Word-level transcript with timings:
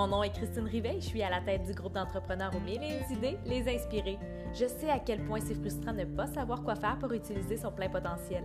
Mon 0.00 0.06
nom 0.06 0.22
est 0.22 0.30
Christine 0.30 0.64
Rivet, 0.64 0.94
je 0.98 1.08
suis 1.08 1.22
à 1.22 1.28
la 1.28 1.42
tête 1.42 1.64
du 1.64 1.74
groupe 1.74 1.92
d'entrepreneurs 1.92 2.56
aux 2.56 2.60
mille 2.60 2.82
et 2.82 3.12
idées, 3.12 3.36
les 3.44 3.68
inspirer. 3.68 4.18
Je 4.54 4.64
sais 4.64 4.88
à 4.88 4.98
quel 4.98 5.22
point 5.26 5.40
c'est 5.42 5.52
frustrant 5.52 5.92
de 5.92 5.98
ne 5.98 6.16
pas 6.16 6.26
savoir 6.26 6.62
quoi 6.62 6.74
faire 6.74 6.98
pour 6.98 7.12
utiliser 7.12 7.58
son 7.58 7.70
plein 7.70 7.90
potentiel. 7.90 8.44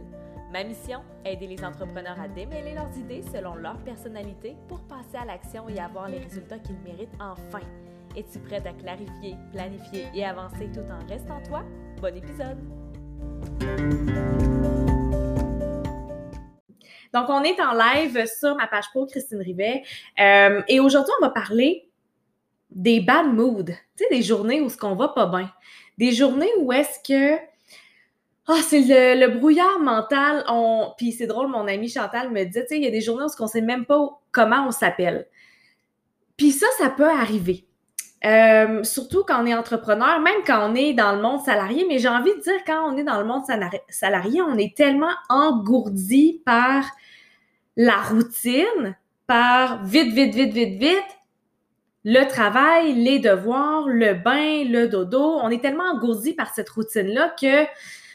Ma 0.52 0.66
mission, 0.66 1.00
aider 1.24 1.48
les 1.48 1.64
entrepreneurs 1.64 2.20
à 2.20 2.28
démêler 2.28 2.74
leurs 2.74 2.94
idées 2.98 3.24
selon 3.34 3.56
leur 3.56 3.78
personnalité 3.86 4.58
pour 4.68 4.82
passer 4.82 5.16
à 5.16 5.24
l'action 5.24 5.70
et 5.70 5.80
avoir 5.80 6.10
les 6.10 6.20
résultats 6.20 6.60
qu'ils 6.60 6.80
méritent 6.80 7.16
enfin. 7.22 7.62
Es-tu 8.18 8.40
prête 8.40 8.68
à 8.68 8.74
clarifier, 8.74 9.38
planifier 9.54 10.08
et 10.14 10.26
avancer 10.26 10.70
tout 10.74 10.92
en 10.92 11.08
restant 11.08 11.42
toi? 11.48 11.64
Bon 12.02 12.14
épisode! 12.14 12.58
Donc, 17.16 17.30
on 17.30 17.44
est 17.44 17.62
en 17.62 17.72
live 17.72 18.26
sur 18.28 18.56
ma 18.58 18.68
page 18.68 18.90
pro 18.90 19.06
Christine 19.06 19.40
Rivet. 19.40 19.84
Euh, 20.20 20.62
et 20.68 20.82
aujourd'hui, 20.82 21.14
on 21.22 21.26
va 21.26 21.32
parler 21.32 21.90
des 22.70 23.00
bad 23.00 23.28
moods. 23.28 23.64
Tu 23.64 24.04
sais, 24.04 24.08
des 24.12 24.22
journées 24.22 24.60
où 24.60 24.70
ce 24.70 24.76
qu'on 24.76 24.96
va 24.96 25.08
pas 25.08 25.26
bien. 25.26 25.50
Des 25.98 26.12
journées 26.12 26.52
où 26.60 26.74
est-ce 26.74 27.00
que. 27.08 27.40
Ah, 28.48 28.60
c'est 28.68 28.82
le, 28.82 29.28
brouillard 29.28 29.80
mental. 29.80 30.44
Puis 30.98 31.14
c'est 31.14 31.26
drôle, 31.26 31.48
mon 31.48 31.68
ami 31.68 31.88
Chantal 31.88 32.32
me 32.32 32.44
dit, 32.44 32.52
tu 32.52 32.68
sais, 32.68 32.78
il 32.78 32.84
y 32.84 32.88
a 32.88 32.92
des 32.92 33.00
journées 33.00 33.24
où 33.24 33.42
on 33.42 33.46
ne 33.46 33.50
sait 33.50 33.62
même 33.62 33.86
pas 33.86 34.22
comment 34.34 34.68
on 34.68 34.72
s'appelle. 34.72 35.26
Puis 36.36 36.52
ça, 36.52 36.68
ça 36.78 36.90
peut 36.90 37.10
arriver. 37.10 37.66
Euh, 38.24 38.84
surtout 38.84 39.24
quand 39.24 39.44
on 39.44 39.46
est 39.46 39.54
entrepreneur, 39.54 40.20
même 40.20 40.42
quand 40.48 40.72
on 40.72 40.74
est 40.74 40.94
dans 40.94 41.16
le 41.16 41.22
monde 41.22 41.42
salarié, 41.42 41.86
mais 41.88 42.00
j'ai 42.00 42.08
envie 42.08 42.34
de 42.34 42.40
dire, 42.40 42.64
quand 42.66 42.92
on 42.92 42.98
est 42.98 43.04
dans 43.04 43.20
le 43.20 43.26
monde 43.26 43.44
salarié, 43.90 44.42
on 44.42 44.58
est 44.58 44.76
tellement 44.76 45.14
engourdi 45.30 46.42
par 46.46 46.86
la 47.76 47.98
routine 47.98 48.96
par 49.28 49.84
vite, 49.84 50.14
vite, 50.14 50.34
vite, 50.34 50.54
vite, 50.54 50.80
vite, 50.80 51.18
le 52.04 52.24
travail, 52.26 52.94
les 52.94 53.20
devoirs, 53.20 53.88
le 53.88 54.14
bain, 54.14 54.64
le 54.64 54.88
dodo. 54.88 55.40
On 55.42 55.50
est 55.50 55.62
tellement 55.62 55.86
engourdi 55.86 56.34
par 56.34 56.54
cette 56.54 56.70
routine-là 56.70 57.36
que 57.40 57.66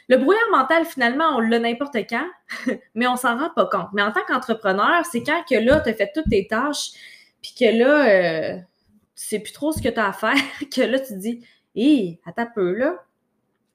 le 0.07 0.17
brouillard 0.17 0.49
mental, 0.51 0.85
finalement, 0.85 1.35
on 1.35 1.39
l'a 1.39 1.59
n'importe 1.59 1.97
quand, 2.09 2.27
mais 2.95 3.07
on 3.07 3.17
s'en 3.17 3.37
rend 3.37 3.49
pas 3.49 3.65
compte. 3.65 3.89
Mais 3.93 4.01
en 4.01 4.11
tant 4.11 4.21
qu'entrepreneur, 4.27 5.05
c'est 5.09 5.23
quand 5.23 5.43
que 5.49 5.55
là, 5.55 5.81
tu 5.81 5.89
as 5.89 5.93
fait 5.93 6.11
toutes 6.13 6.29
tes 6.29 6.47
tâches, 6.47 6.91
puis 7.41 7.53
que 7.57 7.77
là, 7.77 8.07
euh, 8.07 8.57
tu 9.21 9.27
sais 9.27 9.39
plus 9.39 9.51
trop 9.51 9.71
ce 9.71 9.81
que 9.81 9.89
tu 9.89 9.99
as 9.99 10.07
à 10.07 10.13
faire, 10.13 10.33
que 10.75 10.81
là, 10.81 10.99
tu 10.99 11.13
te 11.13 11.19
dis, 11.19 11.45
hé, 11.75 12.19
attends 12.25 12.43
un 12.43 12.47
peu, 12.47 12.73
là. 12.73 12.95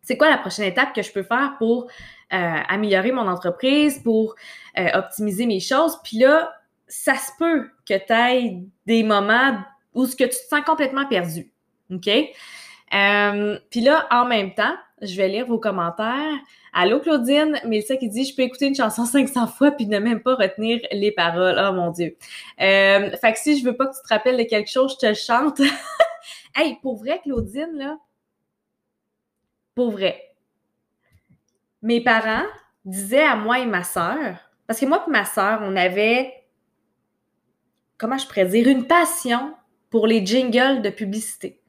C'est 0.03 0.17
quoi 0.17 0.29
la 0.29 0.39
prochaine 0.39 0.67
étape 0.67 0.93
que 0.95 1.03
je 1.03 1.13
peux 1.13 1.25
faire 1.25 1.55
pour 1.59 1.85
euh, 2.33 2.61
améliorer 2.69 3.11
mon 3.11 3.27
entreprise, 3.27 4.01
pour 4.03 4.37
euh, 4.79 4.89
optimiser 4.95 5.47
mes 5.47 5.59
choses. 5.59 5.99
Puis 6.05 6.19
là, 6.19 6.53
ça 6.87 7.17
se 7.17 7.31
peut 7.39 7.71
que 7.85 7.95
tu 7.95 8.13
aies 8.13 8.63
des 8.87 9.03
moments 9.03 9.59
où 9.95 10.07
ce 10.07 10.15
que 10.15 10.25
tu 10.25 10.31
te 10.31 10.49
sens 10.49 10.61
complètement 10.65 11.07
perdu. 11.07 11.51
OK? 11.91 12.09
Euh, 12.95 13.59
puis 13.71 13.81
là, 13.81 14.07
en 14.11 14.25
même 14.25 14.55
temps, 14.55 14.77
je 15.03 15.17
vais 15.17 15.29
lire 15.29 15.47
vos 15.47 15.59
commentaires. 15.59 16.39
Allô 16.73 17.01
Claudine, 17.01 17.59
Mélissa 17.65 17.97
qui 17.97 18.09
dit 18.09 18.25
je 18.25 18.35
peux 18.35 18.43
écouter 18.43 18.67
une 18.67 18.75
chanson 18.75 19.05
500 19.07 19.47
fois 19.47 19.71
puis 19.71 19.87
ne 19.87 19.99
même 19.99 20.21
pas 20.21 20.35
retenir 20.35 20.81
les 20.93 21.13
paroles. 21.13 21.57
Oh 21.59 21.73
mon 21.73 21.91
dieu. 21.91 22.17
Euh, 22.61 23.11
fait 23.17 23.33
que 23.33 23.39
si 23.39 23.59
je 23.59 23.65
veux 23.65 23.77
pas 23.77 23.87
que 23.87 23.97
tu 23.97 24.03
te 24.03 24.09
rappelles 24.09 24.37
de 24.37 24.45
quelque 24.45 24.71
chose, 24.71 24.93
je 24.95 24.99
te 24.99 25.07
le 25.07 25.15
chante. 25.15 25.61
hey, 26.55 26.77
pour 26.83 26.97
vrai 26.97 27.21
Claudine 27.23 27.73
là, 27.75 27.99
pour 29.75 29.91
vrai, 29.91 30.35
mes 31.83 32.01
parents 32.01 32.47
disaient 32.85 33.25
à 33.25 33.37
moi 33.37 33.59
et 33.59 33.67
ma 33.67 33.85
sœur, 33.85 34.39
parce 34.67 34.81
que 34.81 34.87
moi 34.87 35.05
et 35.07 35.11
ma 35.11 35.25
sœur, 35.25 35.61
on 35.63 35.77
avait, 35.77 36.33
comment 37.99 38.17
je 38.17 38.27
pourrais 38.27 38.47
dire, 38.47 38.69
une 38.69 38.87
passion 38.87 39.55
pour 39.91 40.07
les 40.07 40.25
jingles 40.25 40.83
de 40.83 40.91
publicité. 40.91 41.61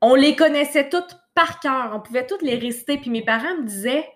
On 0.00 0.14
les 0.14 0.34
connaissait 0.36 0.88
toutes 0.88 1.18
par 1.34 1.60
cœur, 1.60 1.92
on 1.94 2.00
pouvait 2.00 2.26
toutes 2.26 2.42
les 2.42 2.56
réciter, 2.56 2.98
puis 2.98 3.10
mes 3.10 3.24
parents 3.24 3.56
me 3.58 3.64
disaient, 3.64 4.08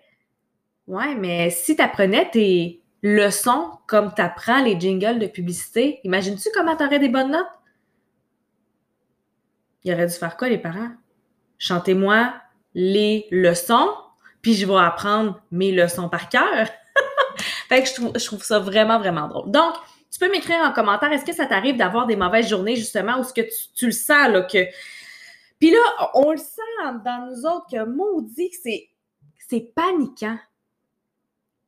ouais, 0.87 1.15
mais 1.15 1.49
si 1.49 1.75
tu 1.75 1.81
apprenais 1.81 2.29
tes 2.29 2.81
leçons 3.01 3.71
comme 3.87 4.13
tu 4.13 4.21
apprends 4.21 4.63
les 4.63 4.79
jingles 4.79 5.19
de 5.19 5.27
publicité, 5.27 5.99
imagines-tu 6.03 6.49
comment 6.53 6.75
tu 6.75 6.83
aurais 6.83 6.99
des 6.99 7.09
bonnes 7.09 7.31
notes? 7.31 7.45
Il 9.83 9.93
aurait 9.93 10.07
dû 10.07 10.13
faire 10.13 10.35
quoi, 10.37 10.49
les 10.49 10.57
parents? 10.57 10.91
Chantez-moi 11.59 12.33
les 12.73 13.27
leçons, 13.31 13.89
puis 14.41 14.53
je 14.55 14.65
vais 14.65 14.77
apprendre 14.77 15.41
mes 15.51 15.71
leçons 15.71 16.09
par 16.09 16.29
cœur. 16.29 16.67
fait 17.69 17.83
que 17.83 17.89
je 18.19 18.25
trouve, 18.25 18.43
ça 18.43 18.59
vraiment, 18.59 18.99
vraiment 18.99 19.27
drôle. 19.27 19.51
Donc, 19.51 19.75
tu 20.11 20.19
peux 20.19 20.29
m'écrire 20.29 20.59
en 20.61 20.71
commentaire, 20.71 21.11
est-ce 21.11 21.25
que 21.25 21.33
ça 21.33 21.45
t'arrive 21.45 21.77
d'avoir 21.77 22.05
des 22.05 22.15
mauvaises 22.15 22.49
journées, 22.49 22.75
justement, 22.75 23.17
ou 23.17 23.21
est-ce 23.21 23.33
que 23.33 23.47
tu, 23.75 23.85
le 23.85 23.91
sens, 23.91 24.29
là, 24.29 24.41
que... 24.41 24.65
Puis 25.65 25.73
là, 25.73 26.11
on 26.13 26.29
le 26.29 26.37
sent 26.37 26.61
dans 27.03 27.25
nous 27.25 27.47
autres 27.47 27.65
que 27.71 27.83
maudit 27.85 28.51
c'est, 28.61 28.87
c'est 29.49 29.73
paniquant. 29.73 30.37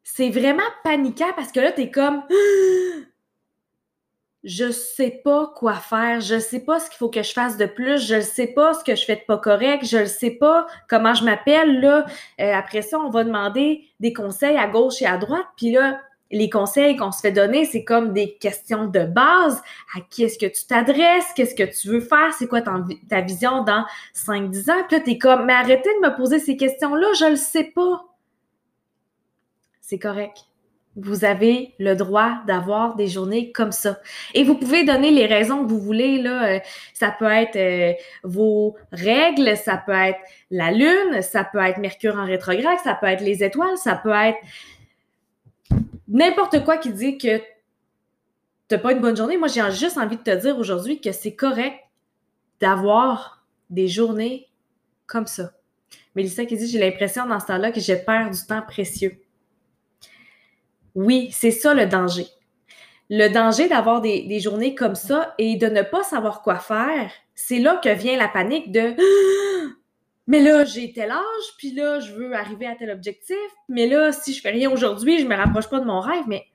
C'est 0.04 0.30
vraiment 0.30 0.62
paniquant 0.84 1.34
parce 1.36 1.52
que 1.52 1.60
là, 1.60 1.72
t'es 1.72 1.90
comme 1.90 2.22
je 4.44 4.70
sais 4.70 5.20
pas 5.26 5.52
quoi 5.56 5.74
faire, 5.74 6.22
je 6.22 6.38
sais 6.38 6.60
pas 6.60 6.80
ce 6.80 6.92
qu'il 6.92 7.00
faut 7.00 7.10
que 7.10 7.24
je 7.24 7.34
fasse 7.34 7.58
de 7.58 7.66
plus, 7.66 8.06
je 8.06 8.18
ne 8.18 8.22
sais 8.22 8.46
pas 8.46 8.76
ce 8.76 8.84
que 8.84 8.94
je 8.94 9.04
fais 9.04 9.16
de 9.16 9.26
pas 9.26 9.40
correct, 9.40 9.84
je 9.84 10.06
sais 10.06 10.30
pas 10.30 10.68
comment 10.88 11.16
je 11.16 11.26
m'appelle 11.26 11.82
là. 11.82 12.06
Euh, 12.40 12.54
après 12.54 12.84
ça, 12.84 13.00
on 13.00 13.10
va 13.10 13.24
demander 13.24 13.84
des 14.00 14.14
conseils 14.14 14.58
à 14.58 14.68
gauche 14.68 15.02
et 15.02 15.08
à 15.08 15.18
droite, 15.18 15.48
puis 15.56 15.72
là 15.72 16.00
les 16.32 16.50
conseils 16.50 16.96
qu'on 16.96 17.12
se 17.12 17.22
fait 17.22 17.32
donner, 17.32 17.66
c'est 17.66 17.84
comme 17.84 18.14
des 18.14 18.34
questions 18.36 18.86
de 18.86 19.06
base. 19.06 19.62
À 19.96 20.02
qui 20.02 20.24
est-ce 20.24 20.38
que 20.38 20.46
tu 20.46 20.66
t'adresses? 20.66 21.32
Qu'est-ce 21.36 21.56
que 21.56 21.64
tu 21.64 21.88
veux 21.90 22.02
faire? 22.02 22.34
C'est 22.38 22.48
quoi 22.48 22.62
ta, 22.62 23.22
vision 23.22 23.64
dans 23.64 23.86
5-10 24.16 24.72
ans? 24.72 24.84
Puis 24.88 24.98
là, 24.98 25.04
t'es 25.04 25.18
comme, 25.18 25.46
mais 25.46 25.54
arrêtez 25.54 25.90
de 26.02 26.08
me 26.08 26.16
poser 26.16 26.40
ces 26.40 26.58
questions-là, 26.58 27.08
je 27.20 27.26
le 27.32 27.36
sais 27.36 27.66
pas. 27.66 28.06
C'est 29.82 30.00
correct 30.00 30.48
vous 30.98 31.26
avez 31.26 31.74
le 31.78 31.96
droit 31.96 32.40
d'avoir 32.48 32.96
des 32.96 33.08
journées 33.08 33.52
comme 33.52 33.72
ça. 33.72 34.00
Et 34.34 34.44
vous 34.44 34.56
pouvez 34.56 34.84
donner 34.84 35.12
les 35.12 35.28
raisons 35.28 35.64
que 35.64 35.70
vous 35.70 35.80
voulez. 35.80 36.24
Euh, 36.26 36.60
ça 36.94 37.16
peut 37.18 37.32
être 37.32 37.56
euh, 37.56 37.94
vos 38.24 38.76
règles, 38.92 39.56
ça 39.56 39.78
peut 39.78 39.92
être 39.92 40.20
la 40.50 40.72
Lune, 40.72 41.22
ça 41.22 41.44
peut 41.44 41.60
être 41.60 41.78
Mercure 41.78 42.16
en 42.16 42.26
rétrograde, 42.26 42.80
ça 42.84 42.96
peut 42.96 43.06
être 43.06 43.22
les 43.22 43.44
étoiles, 43.44 43.78
ça 43.78 43.96
peut 43.96 44.12
être 44.12 44.38
n'importe 46.08 46.64
quoi 46.64 46.78
qui 46.78 46.94
dit 46.94 47.18
que 47.18 47.38
tu 47.38 47.44
n'as 48.72 48.80
pas 48.80 48.92
une 48.92 49.00
bonne 49.00 49.16
journée. 49.16 49.38
Moi, 49.38 49.48
j'ai 49.48 49.64
juste 49.72 49.98
envie 49.98 50.18
de 50.18 50.24
te 50.24 50.36
dire 50.36 50.58
aujourd'hui 50.58 51.00
que 51.00 51.12
c'est 51.12 51.36
correct 51.36 51.80
d'avoir 52.60 53.46
des 53.70 53.88
journées 53.88 54.48
comme 55.06 55.28
ça. 55.28 55.52
Mélissa 56.16 56.46
qui 56.46 56.58
dit, 56.58 56.68
j'ai 56.68 56.80
l'impression 56.80 57.26
dans 57.26 57.40
ce 57.40 57.46
temps-là 57.48 57.72
que 57.72 57.80
j'ai 57.80 57.96
perdu 57.96 58.38
du 58.40 58.46
temps 58.46 58.62
précieux. 58.62 59.22
Oui, 60.96 61.30
c'est 61.32 61.52
ça 61.52 61.74
le 61.74 61.86
danger. 61.86 62.26
Le 63.10 63.30
danger 63.30 63.70
d'avoir 63.70 64.02
des, 64.02 64.40
journées 64.40 64.76
comme 64.76 64.96
ça 64.96 65.34
et 65.38 65.56
de 65.56 65.68
ne 65.68 65.82
pas 65.82 66.04
savoir 66.04 66.42
quoi 66.42 66.58
faire, 66.58 67.12
c'est 67.36 67.60
là 67.60 67.80
que 67.82 67.90
vient 67.90 68.18
la 68.18 68.28
panique 68.28 68.72
de 68.72 68.96
mais 70.28 70.42
là, 70.42 70.66
j'ai 70.66 70.92
tel 70.92 71.12
âge, 71.12 71.56
puis 71.58 71.72
là, 71.72 72.00
je 72.00 72.14
veux 72.14 72.36
arriver 72.36 72.68
à 72.68 72.76
tel 72.76 72.92
objectif, 72.92 73.38
mais 73.70 73.88
là, 73.88 74.12
si 74.12 74.34
je 74.34 74.42
fais 74.42 74.52
rien 74.52 74.70
aujourd'hui, 74.70 75.20
je 75.20 75.26
me 75.26 75.36
rapproche 75.36 75.70
pas 75.70 75.80
de 75.80 75.86
mon 75.86 76.02
rêve. 76.02 76.26
Mais 76.28 76.46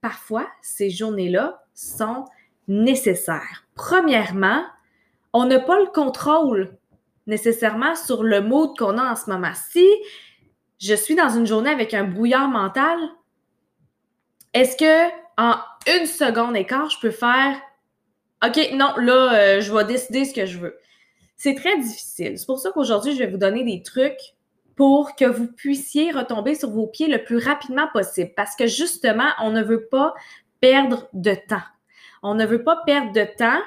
parfois, 0.00 0.48
ces 0.62 0.90
journées-là 0.90 1.64
sont 1.74 2.24
nécessaires. 2.66 3.66
Premièrement, 3.76 4.64
on 5.32 5.46
n'a 5.46 5.60
pas 5.60 5.78
le 5.78 5.86
contrôle 5.86 6.76
nécessairement 7.28 7.94
sur 7.94 8.24
le 8.24 8.40
mode 8.40 8.76
qu'on 8.76 8.98
a 8.98 9.12
en 9.12 9.16
ce 9.16 9.30
moment. 9.30 9.52
Si 9.70 9.86
je 10.80 10.94
suis 10.94 11.14
dans 11.14 11.28
une 11.28 11.46
journée 11.46 11.70
avec 11.70 11.94
un 11.94 12.04
brouillard 12.04 12.48
mental, 12.48 12.98
est-ce 14.54 14.76
que 14.76 15.08
en 15.36 15.56
une 15.86 16.06
seconde 16.06 16.66
quart, 16.66 16.90
je 16.90 16.98
peux 16.98 17.10
faire 17.12 17.60
OK, 18.44 18.70
non, 18.72 18.94
là, 18.98 19.34
euh, 19.34 19.60
je 19.60 19.72
vais 19.72 19.84
décider 19.84 20.24
ce 20.24 20.32
que 20.34 20.46
je 20.46 20.58
veux. 20.58 20.78
C'est 21.38 21.54
très 21.54 21.78
difficile. 21.78 22.36
C'est 22.36 22.46
pour 22.46 22.58
ça 22.58 22.72
qu'aujourd'hui, 22.72 23.14
je 23.14 23.20
vais 23.20 23.30
vous 23.30 23.38
donner 23.38 23.64
des 23.64 23.82
trucs 23.82 24.34
pour 24.74 25.14
que 25.16 25.24
vous 25.24 25.46
puissiez 25.46 26.10
retomber 26.10 26.56
sur 26.56 26.70
vos 26.70 26.88
pieds 26.88 27.08
le 27.08 27.22
plus 27.22 27.38
rapidement 27.38 27.88
possible. 27.92 28.32
Parce 28.36 28.56
que 28.56 28.66
justement, 28.66 29.30
on 29.40 29.50
ne 29.50 29.62
veut 29.62 29.86
pas 29.86 30.14
perdre 30.60 31.08
de 31.12 31.34
temps. 31.34 31.62
On 32.22 32.34
ne 32.34 32.44
veut 32.44 32.64
pas 32.64 32.82
perdre 32.84 33.12
de 33.12 33.24
temps, 33.36 33.60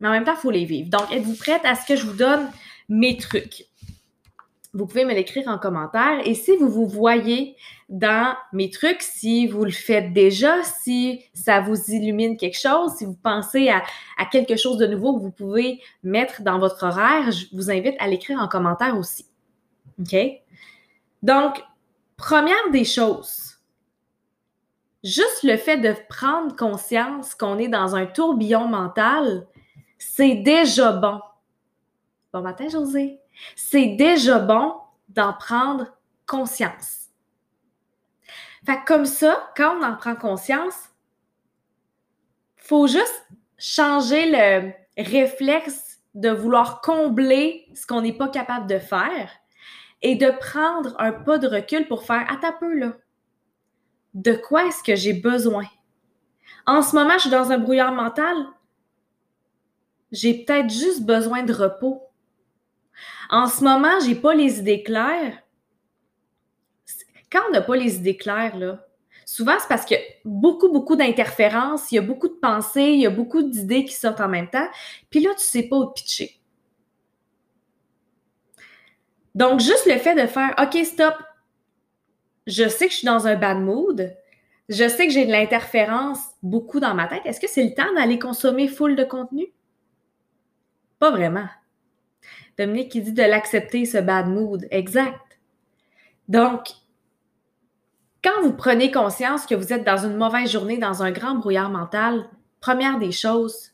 mais 0.00 0.08
en 0.08 0.10
même 0.10 0.24
temps, 0.24 0.34
il 0.34 0.40
faut 0.40 0.50
les 0.50 0.64
vivre. 0.64 0.90
Donc, 0.90 1.12
êtes-vous 1.12 1.36
prête 1.36 1.64
à 1.64 1.76
ce 1.76 1.86
que 1.86 1.94
je 1.94 2.04
vous 2.04 2.16
donne 2.16 2.50
mes 2.88 3.16
trucs? 3.16 3.69
Vous 4.72 4.86
pouvez 4.86 5.04
me 5.04 5.14
l'écrire 5.14 5.48
en 5.48 5.58
commentaire. 5.58 6.20
Et 6.24 6.34
si 6.34 6.56
vous 6.56 6.68
vous 6.68 6.86
voyez 6.86 7.56
dans 7.88 8.36
mes 8.52 8.70
trucs, 8.70 9.02
si 9.02 9.46
vous 9.46 9.64
le 9.64 9.72
faites 9.72 10.12
déjà, 10.12 10.62
si 10.62 11.24
ça 11.34 11.60
vous 11.60 11.76
illumine 11.88 12.36
quelque 12.36 12.58
chose, 12.58 12.94
si 12.96 13.04
vous 13.04 13.16
pensez 13.16 13.68
à, 13.68 13.82
quelque 14.30 14.56
chose 14.56 14.78
de 14.78 14.86
nouveau 14.86 15.16
que 15.16 15.22
vous 15.22 15.32
pouvez 15.32 15.80
mettre 16.02 16.42
dans 16.42 16.58
votre 16.58 16.84
horaire, 16.84 17.32
je 17.32 17.46
vous 17.52 17.70
invite 17.70 17.96
à 17.98 18.06
l'écrire 18.06 18.38
en 18.38 18.48
commentaire 18.48 18.96
aussi. 18.96 19.26
OK? 20.00 20.16
Donc, 21.22 21.62
première 22.16 22.70
des 22.70 22.84
choses, 22.84 23.58
juste 25.02 25.42
le 25.42 25.56
fait 25.56 25.78
de 25.78 25.94
prendre 26.08 26.54
conscience 26.54 27.34
qu'on 27.34 27.58
est 27.58 27.68
dans 27.68 27.96
un 27.96 28.06
tourbillon 28.06 28.68
mental, 28.68 29.46
c'est 29.98 30.36
déjà 30.36 30.92
bon. 30.92 31.20
Bon 32.32 32.42
matin, 32.42 32.68
José. 32.68 33.19
C'est 33.56 33.88
déjà 33.88 34.38
bon 34.38 34.74
d'en 35.08 35.32
prendre 35.32 35.86
conscience. 36.26 37.08
Fait 38.66 38.78
que 38.78 38.84
comme 38.84 39.06
ça, 39.06 39.52
quand 39.56 39.78
on 39.78 39.82
en 39.82 39.96
prend 39.96 40.14
conscience, 40.14 40.90
faut 42.56 42.86
juste 42.86 43.28
changer 43.58 44.30
le 44.30 44.72
réflexe 44.96 46.00
de 46.14 46.30
vouloir 46.30 46.80
combler 46.80 47.68
ce 47.74 47.86
qu'on 47.86 48.02
n'est 48.02 48.12
pas 48.12 48.28
capable 48.28 48.66
de 48.66 48.78
faire 48.78 49.30
et 50.02 50.16
de 50.16 50.30
prendre 50.30 50.94
un 50.98 51.12
pas 51.12 51.38
de 51.38 51.48
recul 51.48 51.86
pour 51.88 52.04
faire 52.04 52.30
à 52.30 52.36
ta 52.36 52.52
peu 52.52 52.72
là 52.74 52.92
de 54.14 54.32
quoi 54.32 54.66
est-ce 54.66 54.82
que 54.82 54.96
j'ai 54.96 55.12
besoin? 55.12 55.64
En 56.66 56.82
ce 56.82 56.94
moment, 56.94 57.14
je 57.14 57.20
suis 57.20 57.30
dans 57.30 57.52
un 57.52 57.58
brouillard 57.58 57.92
mental. 57.92 58.36
J'ai 60.12 60.44
peut-être 60.44 60.70
juste 60.70 61.04
besoin 61.04 61.42
de 61.42 61.52
repos. 61.52 62.02
En 63.30 63.46
ce 63.46 63.62
moment, 63.62 64.00
j'ai 64.04 64.16
pas 64.16 64.34
les 64.34 64.58
idées 64.58 64.82
claires. 64.82 65.40
Quand 67.30 67.40
on 67.48 67.52
n'a 67.52 67.62
pas 67.62 67.76
les 67.76 67.94
idées 67.96 68.16
claires, 68.16 68.56
souvent 69.24 69.54
c'est 69.60 69.68
parce 69.68 69.84
qu'il 69.84 69.96
y 69.96 70.00
a 70.00 70.04
beaucoup, 70.24 70.70
beaucoup 70.72 70.96
d'interférences, 70.96 71.92
il 71.92 71.94
y 71.94 71.98
a 71.98 72.02
beaucoup 72.02 72.26
de 72.26 72.34
pensées, 72.34 72.90
il 72.90 73.00
y 73.00 73.06
a 73.06 73.10
beaucoup 73.10 73.42
d'idées 73.42 73.84
qui 73.84 73.94
sortent 73.94 74.20
en 74.20 74.28
même 74.28 74.50
temps. 74.50 74.66
Puis 75.10 75.20
là, 75.20 75.30
tu 75.34 75.44
sais 75.44 75.62
pas 75.62 75.76
où 75.76 75.86
pitcher. 75.86 76.40
Donc, 79.36 79.60
juste 79.60 79.86
le 79.86 79.96
fait 79.98 80.20
de 80.20 80.26
faire 80.26 80.56
OK, 80.60 80.84
stop, 80.84 81.14
je 82.48 82.68
sais 82.68 82.86
que 82.86 82.92
je 82.92 82.98
suis 82.98 83.06
dans 83.06 83.28
un 83.28 83.36
bad 83.36 83.58
mood, 83.58 84.12
je 84.68 84.88
sais 84.88 85.06
que 85.06 85.12
j'ai 85.12 85.24
de 85.24 85.30
l'interférence 85.30 86.18
beaucoup 86.42 86.80
dans 86.80 86.94
ma 86.94 87.06
tête. 87.06 87.22
Est-ce 87.24 87.38
que 87.38 87.48
c'est 87.48 87.62
le 87.62 87.74
temps 87.74 87.94
d'aller 87.94 88.18
consommer 88.18 88.66
full 88.66 88.96
de 88.96 89.04
contenu? 89.04 89.46
Pas 90.98 91.12
vraiment. 91.12 91.46
Dominique 92.58 92.92
qui 92.92 93.00
dit 93.00 93.12
de 93.12 93.22
l'accepter, 93.22 93.84
ce 93.84 93.98
bad 93.98 94.28
mood. 94.28 94.66
Exact. 94.70 95.38
Donc, 96.28 96.68
quand 98.22 98.42
vous 98.42 98.52
prenez 98.52 98.90
conscience 98.90 99.46
que 99.46 99.54
vous 99.54 99.72
êtes 99.72 99.84
dans 99.84 100.04
une 100.04 100.16
mauvaise 100.16 100.50
journée, 100.50 100.78
dans 100.78 101.02
un 101.02 101.10
grand 101.10 101.36
brouillard 101.36 101.70
mental, 101.70 102.28
première 102.60 102.98
des 102.98 103.12
choses, 103.12 103.72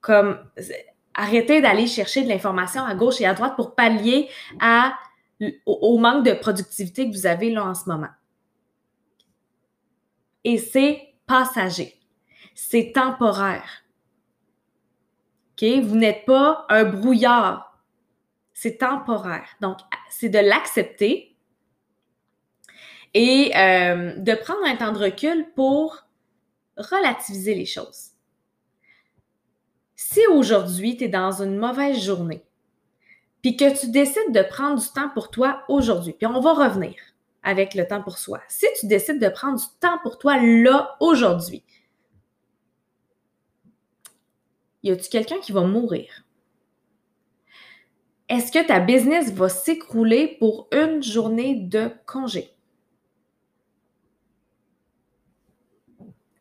comme 0.00 0.38
arrêtez 1.14 1.60
d'aller 1.60 1.86
chercher 1.86 2.22
de 2.22 2.28
l'information 2.28 2.82
à 2.84 2.94
gauche 2.94 3.20
et 3.20 3.26
à 3.26 3.34
droite 3.34 3.54
pour 3.56 3.74
pallier 3.74 4.28
au, 5.66 5.98
manque 5.98 6.24
de 6.24 6.32
productivité 6.32 7.08
que 7.08 7.14
vous 7.14 7.26
avez 7.26 7.50
là 7.50 7.64
en 7.64 7.74
ce 7.74 7.88
moment. 7.88 8.10
Et 10.44 10.58
c'est 10.58 11.14
passager. 11.26 11.94
C'est 12.54 12.92
temporaire. 12.94 13.82
Vous 15.62 15.94
n'êtes 15.94 16.24
pas 16.24 16.66
un 16.68 16.84
brouillard. 16.84 17.71
C'est 18.54 18.78
temporaire. 18.78 19.48
Donc, 19.60 19.78
c'est 20.10 20.28
de 20.28 20.38
l'accepter 20.38 21.36
et 23.14 23.52
euh, 23.56 24.14
de 24.16 24.34
prendre 24.34 24.64
un 24.64 24.76
temps 24.76 24.92
de 24.92 24.98
recul 24.98 25.46
pour 25.54 26.06
relativiser 26.76 27.54
les 27.54 27.66
choses. 27.66 28.10
Si 29.96 30.26
aujourd'hui, 30.26 30.96
tu 30.96 31.04
es 31.04 31.08
dans 31.08 31.42
une 31.42 31.56
mauvaise 31.56 32.02
journée, 32.02 32.44
puis 33.42 33.56
que 33.56 33.78
tu 33.78 33.90
décides 33.90 34.32
de 34.32 34.42
prendre 34.42 34.80
du 34.80 34.88
temps 34.88 35.10
pour 35.10 35.30
toi 35.30 35.62
aujourd'hui, 35.68 36.12
puis 36.12 36.26
on 36.26 36.40
va 36.40 36.52
revenir 36.52 36.94
avec 37.42 37.74
le 37.74 37.86
temps 37.86 38.02
pour 38.02 38.18
soi. 38.18 38.40
Si 38.48 38.66
tu 38.78 38.86
décides 38.86 39.20
de 39.20 39.28
prendre 39.28 39.58
du 39.58 39.66
temps 39.80 39.98
pour 40.02 40.18
toi 40.18 40.38
là, 40.38 40.96
aujourd'hui, 41.00 41.64
y 44.82 44.90
a-tu 44.90 45.08
quelqu'un 45.08 45.38
qui 45.38 45.52
va 45.52 45.62
mourir? 45.62 46.24
Est-ce 48.32 48.50
que 48.50 48.66
ta 48.66 48.80
business 48.80 49.30
va 49.30 49.50
s'écrouler 49.50 50.38
pour 50.38 50.66
une 50.72 51.02
journée 51.02 51.54
de 51.54 51.90
congé? 52.06 52.50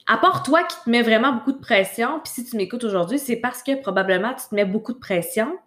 À 0.08 0.18
part 0.18 0.44
toi 0.44 0.64
qui 0.64 0.78
te 0.86 0.90
mets 0.90 1.02
vraiment 1.02 1.34
beaucoup 1.34 1.52
de 1.52 1.60
pression, 1.60 2.22
puis 2.22 2.32
si 2.32 2.46
tu 2.46 2.56
m'écoutes 2.56 2.86
aujourd'hui, 2.86 3.20
c'est 3.20 3.36
parce 3.36 3.62
que 3.62 3.76
probablement 3.82 4.34
tu 4.34 4.48
te 4.48 4.56
mets 4.56 4.64
beaucoup 4.64 4.94
de 4.94 5.00
pression, 5.00 5.60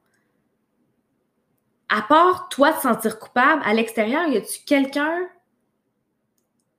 à 1.90 2.00
part 2.00 2.48
toi 2.48 2.72
te 2.72 2.80
sentir 2.80 3.18
coupable, 3.18 3.60
à 3.62 3.74
l'extérieur, 3.74 4.26
y 4.26 4.38
a-tu 4.38 4.60
quelqu'un 4.64 5.28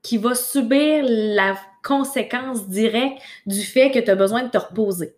qui 0.02 0.18
va 0.18 0.34
subir 0.34 1.06
la 1.08 1.56
conséquence 1.84 2.68
directe 2.68 3.22
du 3.46 3.62
fait 3.62 3.92
que 3.92 4.00
tu 4.00 4.10
as 4.10 4.16
besoin 4.16 4.42
de 4.42 4.50
te 4.50 4.58
reposer? 4.58 5.16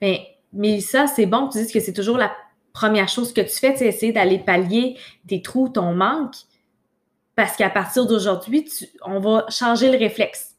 Mais, 0.00 0.36
mais 0.52 0.80
ça, 0.80 1.06
c'est 1.06 1.26
bon 1.26 1.48
que 1.48 1.52
tu 1.52 1.58
dises 1.58 1.72
que 1.72 1.80
c'est 1.80 1.92
toujours 1.92 2.18
la 2.18 2.34
première 2.72 3.08
chose 3.08 3.32
que 3.32 3.40
tu 3.40 3.58
fais, 3.58 3.76
c'est 3.76 3.86
essayer 3.86 4.12
d'aller 4.12 4.38
pallier 4.38 4.96
tes 5.26 5.42
trous, 5.42 5.68
ton 5.68 5.94
manque. 5.94 6.36
Parce 7.34 7.56
qu'à 7.56 7.70
partir 7.70 8.06
d'aujourd'hui, 8.06 8.68
on 9.04 9.20
va 9.20 9.46
changer 9.48 9.90
le 9.90 9.98
réflexe. 9.98 10.56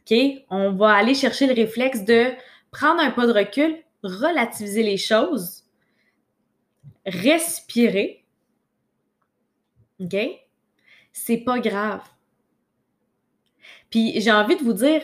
OK? 0.00 0.16
On 0.50 0.72
va 0.72 0.92
aller 0.92 1.14
chercher 1.14 1.46
le 1.46 1.54
réflexe 1.54 2.04
de 2.04 2.32
prendre 2.70 3.00
un 3.00 3.10
pas 3.10 3.26
de 3.26 3.32
recul, 3.32 3.76
relativiser 4.02 4.82
les 4.82 4.96
choses, 4.96 5.64
respirer. 7.04 8.24
OK? 10.00 10.16
C'est 11.12 11.38
pas 11.38 11.58
grave. 11.58 12.02
Puis 13.90 14.20
j'ai 14.20 14.32
envie 14.32 14.56
de 14.56 14.62
vous 14.62 14.74
dire, 14.74 15.02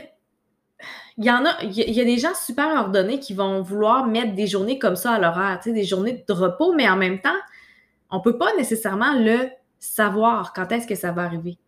il 1.19 1.25
y 1.25 1.31
en 1.31 1.44
a, 1.44 1.62
il 1.62 1.91
y 1.91 2.00
a 2.00 2.05
des 2.05 2.19
gens 2.19 2.35
super 2.35 2.69
ordonnés 2.69 3.19
qui 3.19 3.35
vont 3.35 3.62
vouloir 3.62 4.06
mettre 4.06 4.35
des 4.35 4.47
journées 4.47 4.79
comme 4.79 4.97
ça 4.97 5.12
à 5.12 5.19
l'horaire, 5.19 5.61
des 5.64 5.85
journées 5.85 6.25
de 6.26 6.32
repos, 6.32 6.73
mais 6.75 6.88
en 6.88 6.97
même 6.97 7.20
temps, 7.20 7.31
on 8.11 8.20
peut 8.20 8.38
pas 8.38 8.55
nécessairement 8.56 9.12
le 9.19 9.50
savoir 9.79 10.53
quand 10.53 10.70
est-ce 10.73 10.87
que 10.87 10.94
ça 10.94 11.12
va 11.12 11.25
arriver. 11.25 11.59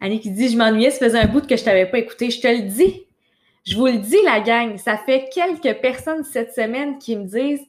Annie 0.00 0.20
qui 0.20 0.30
dit 0.30 0.48
Je 0.48 0.56
m'ennuyais, 0.56 0.90
ça 0.90 1.06
faisait 1.06 1.18
un 1.18 1.26
bout 1.26 1.46
que 1.46 1.56
je 1.56 1.64
t'avais 1.64 1.86
pas 1.86 1.98
écouté. 1.98 2.30
Je 2.30 2.40
te 2.40 2.48
le 2.48 2.62
dis. 2.62 3.06
Je 3.64 3.76
vous 3.76 3.86
le 3.86 3.98
dis, 3.98 4.16
la 4.24 4.40
gang, 4.40 4.78
ça 4.78 4.96
fait 4.96 5.28
quelques 5.32 5.80
personnes 5.80 6.24
cette 6.24 6.54
semaine 6.54 6.98
qui 6.98 7.14
me 7.14 7.24
disent, 7.24 7.66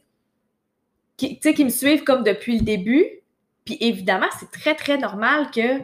qui, 1.18 1.38
qui 1.38 1.66
me 1.66 1.70
suivent 1.70 2.04
comme 2.04 2.24
depuis 2.24 2.58
le 2.60 2.64
début. 2.64 3.06
Puis 3.66 3.78
évidemment, 3.82 4.28
c'est 4.40 4.50
très, 4.52 4.74
très 4.74 4.98
normal 4.98 5.52
que 5.52 5.80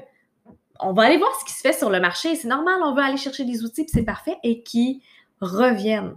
on 0.79 0.93
va 0.93 1.03
aller 1.03 1.17
voir 1.17 1.33
ce 1.39 1.45
qui 1.45 1.53
se 1.53 1.61
fait 1.61 1.73
sur 1.73 1.89
le 1.89 1.99
marché. 1.99 2.35
C'est 2.35 2.47
normal, 2.47 2.79
on 2.83 2.93
veut 2.93 3.03
aller 3.03 3.17
chercher 3.17 3.45
des 3.45 3.63
outils, 3.63 3.83
puis 3.83 3.91
c'est 3.93 4.03
parfait, 4.03 4.37
et 4.43 4.61
qui 4.61 5.01
reviennent 5.41 6.15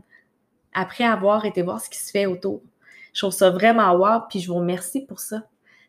après 0.72 1.04
avoir 1.04 1.44
été 1.44 1.62
voir 1.62 1.80
ce 1.80 1.90
qui 1.90 1.98
se 1.98 2.10
fait 2.10 2.26
autour. 2.26 2.62
Je 3.12 3.20
trouve 3.20 3.32
ça 3.32 3.50
vraiment 3.50 3.92
wow, 3.94 4.20
puis 4.28 4.40
je 4.40 4.48
vous 4.48 4.58
remercie 4.58 5.00
pour 5.00 5.20
ça. 5.20 5.42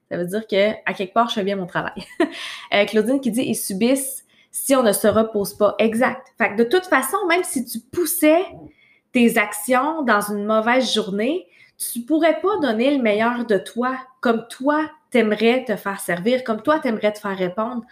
Ça 0.10 0.18
veut 0.18 0.25
dire 0.25 0.46
que 0.48 0.72
à 0.86 0.94
quelque 0.94 1.13
part, 1.13 1.30
je 1.30 1.36
fais 1.36 1.44
bien 1.44 1.56
mon 1.56 1.68
travail. 1.68 2.06
euh, 2.74 2.86
Claudine 2.86 3.22
qui 3.22 3.32
dit 3.32 3.44
ils 3.44 3.56
subissent 3.56 4.25
si 4.50 4.75
on 4.75 4.84
ne 4.84 4.92
se 4.92 5.08
repose 5.08 5.54
pas. 5.54 5.75
Exact. 5.80 6.28
Fait 6.38 6.51
que 6.51 6.58
de 6.58 6.63
toute 6.66 6.86
façon, 6.86 7.18
même 7.30 7.44
si 7.44 7.66
tu 7.66 7.80
poussais 7.80 8.44
tes 9.13 9.38
actions 9.38 10.01
dans 10.01 10.22
une 10.22 10.46
mauvaise 10.46 10.94
journée, 10.94 11.48
tu 11.78 12.01
pourrais 12.01 12.42
pas 12.42 12.58
donner 12.62 12.96
le 12.96 13.01
meilleur 13.01 13.46
de 13.46 13.58
toi 13.58 13.98
comme 14.20 14.46
toi 14.50 14.90
t'aimerais 15.10 15.66
te 15.66 15.75
faire 15.75 16.00
servir, 16.00 16.44
comme 16.44 16.62
toi 16.62 16.80
t'aimerais 16.80 17.12
te 17.12 17.20
faire 17.20 17.38
répondre. 17.38 17.84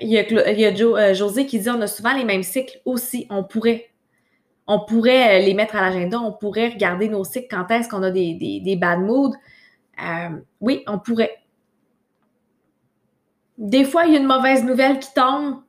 Il 0.00 0.08
y 0.08 0.18
a, 0.18 0.24
euh, 0.24 1.14
José 1.14 1.46
qui 1.46 1.58
dit 1.58 1.70
on 1.70 1.80
a 1.80 1.86
souvent 1.86 2.14
les 2.14 2.24
mêmes 2.24 2.42
cycles 2.42 2.80
aussi. 2.84 3.26
On 3.30 3.44
pourrait. 3.44 3.86
On 4.66 4.84
pourrait 4.84 5.40
euh, 5.40 5.44
les 5.44 5.54
mettre 5.54 5.74
à 5.74 5.80
l'agenda, 5.80 6.20
on 6.20 6.32
pourrait 6.32 6.68
regarder 6.68 7.08
nos 7.08 7.24
cycles 7.24 7.48
quand 7.50 7.68
est-ce 7.70 7.88
qu'on 7.88 8.02
a 8.02 8.10
des, 8.10 8.78
bad 8.80 9.00
moods? 9.00 9.34
Euh, 10.00 10.28
oui, 10.60 10.84
on 10.86 10.98
pourrait. 10.98 11.38
Des 13.58 13.84
fois, 13.84 14.06
il 14.06 14.12
y 14.12 14.16
a 14.16 14.20
une 14.20 14.26
mauvaise 14.26 14.64
nouvelle 14.64 15.00
qui 15.00 15.12
tombe, 15.12 15.62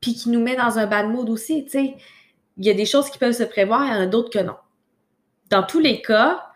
puis 0.00 0.14
qui 0.14 0.30
nous 0.30 0.40
met 0.40 0.56
dans 0.56 0.78
un 0.78 0.86
bad 0.86 1.08
mood 1.08 1.28
aussi. 1.30 1.66
Il 1.74 2.64
y 2.64 2.70
a 2.70 2.74
des 2.74 2.86
choses 2.86 3.10
qui 3.10 3.18
peuvent 3.18 3.32
se 3.32 3.42
prévoir, 3.42 3.84
il 3.84 3.92
y 3.92 3.96
en 3.96 4.00
a 4.02 4.06
d'autres 4.06 4.30
que 4.30 4.38
non. 4.38 4.56
Dans 5.50 5.64
tous 5.64 5.80
les 5.80 6.00
cas, 6.00 6.46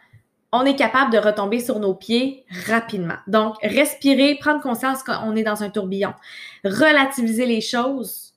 on 0.52 0.64
est 0.64 0.76
capable 0.76 1.12
de 1.12 1.18
retomber 1.18 1.60
sur 1.60 1.78
nos 1.78 1.94
pieds 1.94 2.44
rapidement. 2.66 3.16
Donc, 3.26 3.56
respirer, 3.62 4.36
prendre 4.36 4.62
conscience 4.62 5.02
qu'on 5.02 5.36
est 5.36 5.42
dans 5.42 5.62
un 5.62 5.70
tourbillon, 5.70 6.14
relativiser 6.64 7.46
les 7.46 7.60
choses, 7.60 8.34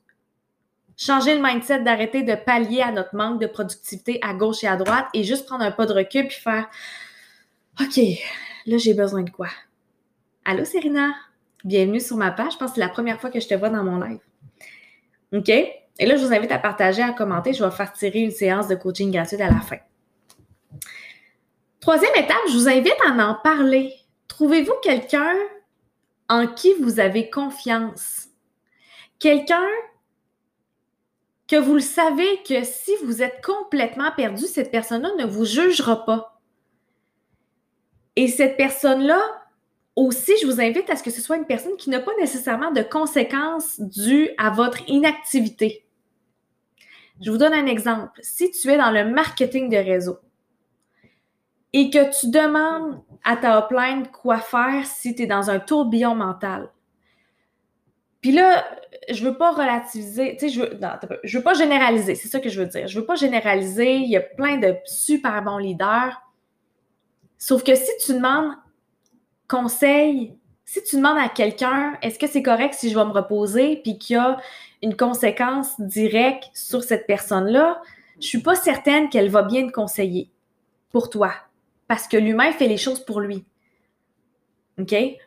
changer 0.98 1.36
le 1.36 1.42
mindset 1.42 1.84
d'arrêter 1.84 2.24
de 2.24 2.36
pallier 2.36 2.82
à 2.82 2.92
notre 2.92 3.16
manque 3.16 3.40
de 3.40 3.48
productivité 3.48 4.20
à 4.22 4.34
gauche 4.34 4.64
et 4.64 4.68
à 4.68 4.76
droite 4.76 5.06
et 5.14 5.24
juste 5.24 5.46
prendre 5.46 5.64
un 5.64 5.72
pas 5.72 5.86
de 5.86 5.94
recul 5.94 6.28
puis 6.28 6.38
faire 6.38 6.68
OK, 7.80 8.00
là, 8.66 8.78
j'ai 8.78 8.94
besoin 8.94 9.24
de 9.24 9.30
quoi? 9.30 9.48
Allô, 10.44 10.66
Serena? 10.66 11.14
Bienvenue 11.64 12.02
sur 12.02 12.18
ma 12.18 12.32
page. 12.32 12.54
Je 12.54 12.58
pense 12.58 12.72
que 12.72 12.76
c'est 12.76 12.82
la 12.82 12.90
première 12.90 13.20
fois 13.22 13.30
que 13.30 13.40
je 13.40 13.48
te 13.48 13.54
vois 13.54 13.70
dans 13.70 13.84
mon 13.84 14.00
live. 14.00 14.20
OK? 15.34 15.50
Et 15.50 16.06
là, 16.06 16.18
je 16.18 16.26
vous 16.26 16.34
invite 16.34 16.52
à 16.52 16.60
partager, 16.60 17.02
à 17.02 17.14
commenter. 17.14 17.54
Je 17.54 17.64
vais 17.64 17.72
faire 17.72 17.94
tirer 17.94 18.20
une 18.20 18.32
séance 18.32 18.68
de 18.68 18.76
coaching 18.76 19.12
gratuite 19.12 19.42
à 19.42 19.50
la 19.50 19.62
fin. 19.62 19.78
Troisième 21.82 22.16
étape, 22.16 22.38
je 22.48 22.54
vous 22.54 22.70
invite 22.70 22.96
à 23.08 23.12
en 23.12 23.34
parler. 23.34 23.96
Trouvez-vous 24.28 24.76
quelqu'un 24.84 25.36
en 26.30 26.46
qui 26.46 26.76
vous 26.76 27.00
avez 27.00 27.32
confiance? 27.32 28.28
Quelqu'un 29.18 29.66
que 31.48 31.56
vous 31.56 31.74
le 31.74 31.80
savez 31.80 32.44
que 32.48 32.64
si 32.64 32.92
vous 33.04 33.24
êtes 33.24 33.44
complètement 33.44 34.12
perdu, 34.16 34.46
cette 34.46 34.70
personne-là 34.70 35.10
ne 35.18 35.26
vous 35.26 35.44
jugera 35.44 36.06
pas. 36.06 36.40
Et 38.16 38.28
cette 38.28 38.58
personne-là, 38.58 39.20
aussi, 39.96 40.34
je 40.40 40.46
vous 40.46 40.62
invite 40.62 40.88
à 40.90 40.96
ce 40.96 41.04
que 41.04 41.12
ce 41.12 41.20
soit 41.20 41.38
une 41.38 41.48
personne 41.48 41.76
qui 41.78 41.90
n'a 41.90 42.00
pas 42.00 42.16
nécessairement 42.20 42.72
de 42.72 42.84
conséquences 42.84 43.82
dues 43.82 44.30
à 44.38 44.52
votre 44.52 44.88
inactivité. 44.88 45.84
Je 47.22 47.32
vous 47.32 47.38
donne 47.38 47.54
un 47.54 47.66
exemple. 47.66 48.20
Si 48.22 48.52
tu 48.52 48.70
es 48.70 48.78
dans 48.78 48.92
le 48.92 49.10
marketing 49.10 49.68
de 49.70 49.78
réseau 49.78 50.20
et 51.74 51.90
que 51.90 52.20
tu 52.20 52.30
demandes 52.30 53.02
à 53.24 53.38
ta 53.38 53.60
upline 53.60 54.08
quoi 54.08 54.40
faire 54.40 54.86
si 54.86 55.16
tu 55.16 55.24
es 55.24 55.28
dans 55.28 55.50
un 55.50 55.60
tourbillon 55.60 56.16
mental, 56.16 56.70
puis 58.22 58.32
là, 58.32 58.64
je 59.10 59.24
veux 59.24 59.36
pas 59.36 59.52
relativiser, 59.52 60.38
tu 60.38 60.48
sais, 60.48 60.50
je 60.50 60.62
veux, 60.62 60.80
je 61.24 61.38
veux 61.38 61.44
pas 61.44 61.56
généraliser, 61.56 62.14
c'est 62.14 62.28
ça 62.28 62.40
que 62.40 62.50
je 62.50 62.62
veux 62.62 62.68
dire. 62.68 62.88
Je 62.88 63.00
veux 63.00 63.06
pas 63.06 63.16
généraliser, 63.16 63.96
il 63.96 64.10
y 64.10 64.16
a 64.16 64.22
plein 64.22 64.58
de 64.58 64.76
super 64.86 65.42
bons 65.44 65.58
leaders. 65.58 66.22
Sauf 67.40 67.64
que 67.64 67.74
si 67.74 67.90
tu 68.06 68.14
demandes 68.14 68.54
conseil, 69.48 70.36
si 70.66 70.84
tu 70.84 70.98
demandes 70.98 71.18
à 71.18 71.30
quelqu'un, 71.30 71.98
est-ce 72.04 72.20
que 72.20 72.28
c'est 72.28 72.44
correct 72.44 72.76
si 72.76 72.92
je 72.92 72.98
vais 72.98 73.06
me 73.06 73.12
reposer, 73.12 73.78
puis 73.78 73.98
qu'il 73.98 74.18
y 74.18 74.20
a 74.20 74.38
une 74.84 74.96
conséquence 74.96 75.82
directe 75.82 76.52
sur 76.54 76.84
cette 76.84 77.08
personne-là, 77.08 77.82
je 78.20 78.28
suis 78.28 78.42
pas 78.42 78.54
certaine 78.54 79.10
qu'elle 79.10 79.30
va 79.30 79.42
bien 79.42 79.66
te 79.66 79.72
conseiller 79.72 80.30
pour 80.92 81.10
toi. 81.10 81.34
Parce 81.92 82.08
que 82.08 82.16
l'humain 82.16 82.54
fait 82.54 82.70
les 82.70 82.78
choses 82.78 83.04
pour 83.04 83.20
lui. 83.20 83.44
OK? 84.80 84.92
Fait 84.92 85.20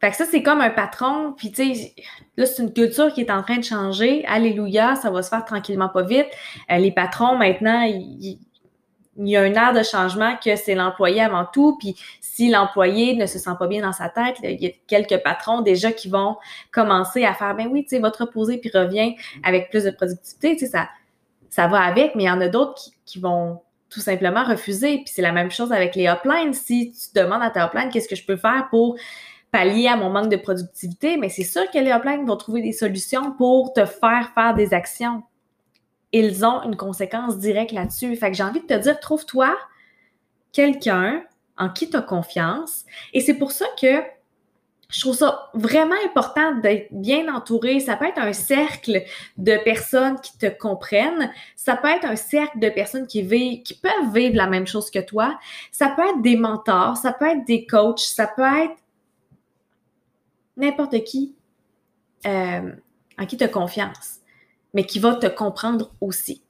que 0.00 0.16
ça, 0.16 0.24
c'est 0.24 0.42
comme 0.42 0.60
un 0.60 0.70
patron, 0.70 1.32
puis 1.36 1.52
tu 1.52 1.76
sais, 1.76 1.94
là, 2.36 2.44
c'est 2.44 2.60
une 2.60 2.72
culture 2.72 3.12
qui 3.12 3.20
est 3.20 3.30
en 3.30 3.44
train 3.44 3.58
de 3.58 3.62
changer. 3.62 4.24
Alléluia, 4.26 4.96
ça 4.96 5.12
va 5.12 5.22
se 5.22 5.28
faire 5.28 5.44
tranquillement 5.44 5.88
pas 5.88 6.02
vite. 6.02 6.26
Euh, 6.72 6.78
les 6.78 6.90
patrons, 6.90 7.36
maintenant, 7.36 7.82
il 7.84 8.40
y 9.16 9.36
a 9.36 9.42
un 9.42 9.54
air 9.54 9.72
de 9.72 9.84
changement 9.84 10.36
que 10.44 10.56
c'est 10.56 10.74
l'employé 10.74 11.20
avant 11.20 11.44
tout. 11.44 11.76
Puis 11.78 11.94
si 12.20 12.50
l'employé 12.50 13.14
ne 13.14 13.26
se 13.26 13.38
sent 13.38 13.54
pas 13.56 13.68
bien 13.68 13.82
dans 13.82 13.92
sa 13.92 14.08
tête, 14.08 14.34
il 14.42 14.60
y 14.60 14.66
a 14.66 14.70
quelques 14.88 15.22
patrons 15.22 15.60
déjà 15.60 15.92
qui 15.92 16.08
vont 16.08 16.36
commencer 16.72 17.24
à 17.24 17.32
faire 17.32 17.54
ben 17.54 17.68
oui, 17.70 17.84
tu 17.84 17.90
sais, 17.90 18.00
va 18.00 18.10
te 18.10 18.24
reposer 18.24 18.58
puis 18.58 18.72
reviens 18.74 19.12
avec 19.44 19.70
plus 19.70 19.84
de 19.84 19.92
productivité. 19.92 20.56
Tu 20.56 20.66
sais, 20.66 20.72
ça, 20.72 20.88
ça 21.48 21.68
va 21.68 21.82
avec, 21.82 22.16
mais 22.16 22.24
il 22.24 22.26
y 22.26 22.30
en 22.30 22.40
a 22.40 22.48
d'autres 22.48 22.90
qui, 23.04 23.20
vont 23.20 23.60
tout 23.94 24.00
simplement 24.00 24.44
refuser. 24.44 24.96
Puis 24.98 25.12
c'est 25.14 25.22
la 25.22 25.32
même 25.32 25.50
chose 25.50 25.72
avec 25.72 25.94
les 25.94 26.06
uplines. 26.06 26.52
Si 26.52 26.90
tu 26.92 27.18
demandes 27.18 27.42
à 27.42 27.50
ta 27.50 27.66
upline 27.66 27.88
qu'est-ce 27.90 28.08
que 28.08 28.16
je 28.16 28.26
peux 28.26 28.36
faire 28.36 28.66
pour 28.70 28.96
pallier 29.50 29.86
à 29.86 29.96
mon 29.96 30.10
manque 30.10 30.30
de 30.30 30.36
productivité, 30.36 31.16
mais 31.16 31.28
c'est 31.28 31.44
sûr 31.44 31.70
que 31.70 31.78
les 31.78 31.90
uplines 31.90 32.26
vont 32.26 32.36
trouver 32.36 32.60
des 32.60 32.72
solutions 32.72 33.32
pour 33.32 33.72
te 33.72 33.84
faire 33.84 34.32
faire 34.34 34.54
des 34.54 34.74
actions 34.74 35.22
ils 36.14 36.46
ont 36.46 36.62
une 36.62 36.76
conséquence 36.76 37.38
directe 37.38 37.72
là-dessus. 37.72 38.14
Fait 38.14 38.30
que 38.30 38.36
j'ai 38.36 38.44
envie 38.44 38.60
de 38.60 38.66
te 38.66 38.74
dire, 38.74 39.00
trouve-toi 39.00 39.58
quelqu'un 40.52 41.24
en 41.58 41.68
qui 41.68 41.90
tu 41.90 41.96
as 41.96 42.02
confiance. 42.02 42.84
Et 43.12 43.20
c'est 43.20 43.34
pour 43.34 43.50
ça 43.50 43.66
que 43.80 44.00
je 44.90 45.00
trouve 45.00 45.16
ça 45.16 45.50
vraiment 45.54 45.96
important 46.04 46.56
d'être 46.56 46.88
bien 46.92 47.34
entouré. 47.34 47.80
Ça 47.80 47.96
peut 47.96 48.06
être 48.06 48.18
un 48.18 48.32
cercle 48.32 49.02
de 49.36 49.56
personnes 49.64 50.20
qui 50.20 50.36
te 50.38 50.46
comprennent. 50.46 51.30
Ça 51.56 51.76
peut 51.76 51.88
être 51.88 52.04
un 52.04 52.16
cercle 52.16 52.58
de 52.58 52.68
personnes 52.68 53.06
qui, 53.06 53.22
vivent, 53.22 53.62
qui 53.62 53.74
peuvent 53.74 54.12
vivre 54.12 54.36
la 54.36 54.46
même 54.46 54.66
chose 54.66 54.90
que 54.90 55.00
toi. 55.00 55.38
Ça 55.72 55.88
peut 55.88 56.02
être 56.02 56.22
des 56.22 56.36
mentors, 56.36 56.96
ça 56.96 57.12
peut 57.12 57.26
être 57.26 57.44
des 57.46 57.66
coachs, 57.66 58.00
ça 58.00 58.26
peut 58.26 58.42
être 58.42 58.76
n'importe 60.56 61.02
qui 61.04 61.34
euh, 62.26 62.72
en 63.18 63.26
qui 63.26 63.36
tu 63.36 63.44
as 63.44 63.48
confiance 63.48 64.20
mais 64.74 64.84
qui 64.84 64.98
va 64.98 65.14
te 65.14 65.26
comprendre 65.26 65.92
aussi. 66.00 66.42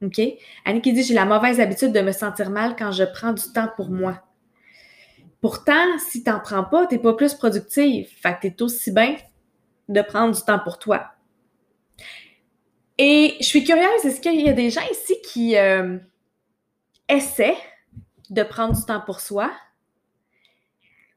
OK? 0.00 0.20
Annie 0.64 0.80
qui 0.80 0.92
dit 0.92 1.02
J'ai 1.02 1.14
la 1.14 1.26
mauvaise 1.26 1.60
habitude 1.60 1.92
de 1.92 2.00
me 2.00 2.12
sentir 2.12 2.50
mal 2.50 2.76
quand 2.76 2.92
je 2.92 3.04
prends 3.04 3.32
du 3.32 3.42
temps 3.52 3.68
pour 3.76 3.90
moi. 3.90 4.22
Pourtant, 5.44 5.98
si 5.98 6.24
tu 6.24 6.30
n'en 6.30 6.40
prends 6.40 6.64
pas, 6.64 6.86
tu 6.86 6.94
n'es 6.94 7.02
pas 7.02 7.12
plus 7.12 7.34
productif. 7.34 8.18
Fait 8.22 8.32
que 8.32 8.48
tu 8.48 8.54
es 8.54 8.62
aussi 8.62 8.90
bien 8.90 9.14
de 9.90 10.00
prendre 10.00 10.34
du 10.34 10.40
temps 10.40 10.58
pour 10.58 10.78
toi. 10.78 11.10
Et 12.96 13.36
je 13.40 13.44
suis 13.44 13.62
curieuse, 13.62 14.06
est-ce 14.06 14.22
qu'il 14.22 14.40
y 14.40 14.48
a 14.48 14.54
des 14.54 14.70
gens 14.70 14.80
ici 14.90 15.16
qui 15.22 15.58
euh, 15.58 15.98
essaient 17.10 17.58
de 18.30 18.42
prendre 18.42 18.74
du 18.74 18.82
temps 18.86 19.02
pour 19.02 19.20
soi, 19.20 19.52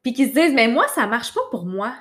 puis 0.03 0.11
qui 0.11 0.27
se 0.27 0.33
disent, 0.33 0.53
mais 0.53 0.67
moi, 0.67 0.89
ça 0.89 1.07
marche 1.07 1.33
pas 1.33 1.47
pour 1.49 1.65
moi. 1.65 1.95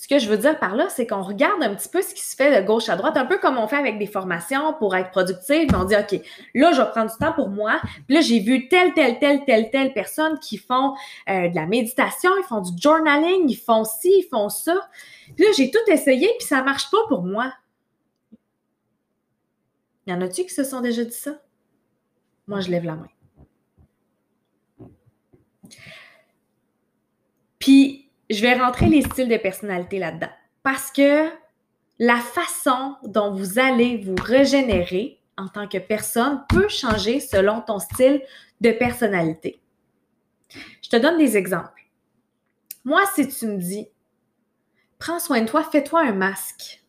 Ce 0.00 0.08
que 0.08 0.18
je 0.18 0.30
veux 0.30 0.38
dire 0.38 0.58
par 0.58 0.76
là, 0.76 0.88
c'est 0.88 1.06
qu'on 1.06 1.20
regarde 1.20 1.62
un 1.62 1.74
petit 1.74 1.90
peu 1.90 2.00
ce 2.00 2.14
qui 2.14 2.22
se 2.22 2.34
fait 2.34 2.58
de 2.58 2.66
gauche 2.66 2.88
à 2.88 2.96
droite, 2.96 3.18
un 3.18 3.26
peu 3.26 3.36
comme 3.36 3.58
on 3.58 3.68
fait 3.68 3.76
avec 3.76 3.98
des 3.98 4.06
formations 4.06 4.72
pour 4.78 4.96
être 4.96 5.10
productif. 5.10 5.68
On 5.74 5.84
dit, 5.84 5.94
OK, 5.94 6.18
là, 6.54 6.72
je 6.72 6.80
vais 6.80 6.88
prendre 6.88 7.10
du 7.10 7.18
temps 7.18 7.34
pour 7.34 7.50
moi. 7.50 7.82
Puis 8.06 8.14
là, 8.14 8.22
j'ai 8.22 8.40
vu 8.40 8.66
telle, 8.68 8.94
telle, 8.94 9.18
telle, 9.18 9.44
telle, 9.44 9.68
telle 9.68 9.92
personne 9.92 10.38
qui 10.38 10.56
font 10.56 10.94
euh, 11.28 11.50
de 11.50 11.54
la 11.54 11.66
méditation, 11.66 12.30
ils 12.38 12.46
font 12.48 12.62
du 12.62 12.72
journaling, 12.80 13.46
ils 13.46 13.54
font 13.54 13.84
ci, 13.84 14.10
ils 14.20 14.28
font 14.30 14.48
ça. 14.48 14.88
Puis 15.36 15.44
là, 15.44 15.50
j'ai 15.54 15.70
tout 15.70 15.92
essayé, 15.92 16.30
puis 16.38 16.48
ça 16.48 16.62
marche 16.62 16.90
pas 16.90 17.06
pour 17.06 17.22
moi. 17.22 17.52
Y 20.06 20.14
en 20.14 20.22
a-tu 20.22 20.44
qui 20.44 20.54
se 20.54 20.64
sont 20.64 20.80
déjà 20.80 21.04
dit 21.04 21.12
ça? 21.12 21.32
Moi, 22.46 22.60
je 22.60 22.70
lève 22.70 22.84
la 22.84 22.94
main. 22.94 23.08
Puis, 27.58 28.09
je 28.30 28.40
vais 28.40 28.54
rentrer 28.54 28.86
les 28.86 29.02
styles 29.02 29.28
de 29.28 29.36
personnalité 29.36 29.98
là-dedans. 29.98 30.30
Parce 30.62 30.90
que 30.90 31.28
la 31.98 32.16
façon 32.16 32.96
dont 33.02 33.34
vous 33.34 33.58
allez 33.58 33.98
vous 33.98 34.14
régénérer 34.22 35.20
en 35.36 35.48
tant 35.48 35.66
que 35.66 35.78
personne 35.78 36.44
peut 36.48 36.68
changer 36.68 37.20
selon 37.20 37.60
ton 37.60 37.78
style 37.78 38.22
de 38.60 38.70
personnalité. 38.70 39.60
Je 40.82 40.88
te 40.88 40.96
donne 40.96 41.18
des 41.18 41.36
exemples. 41.36 41.88
Moi, 42.84 43.02
si 43.14 43.28
tu 43.28 43.46
me 43.46 43.58
dis, 43.58 43.88
prends 44.98 45.18
soin 45.18 45.42
de 45.42 45.48
toi, 45.48 45.62
fais-toi 45.64 46.00
un 46.00 46.12
masque. 46.12 46.82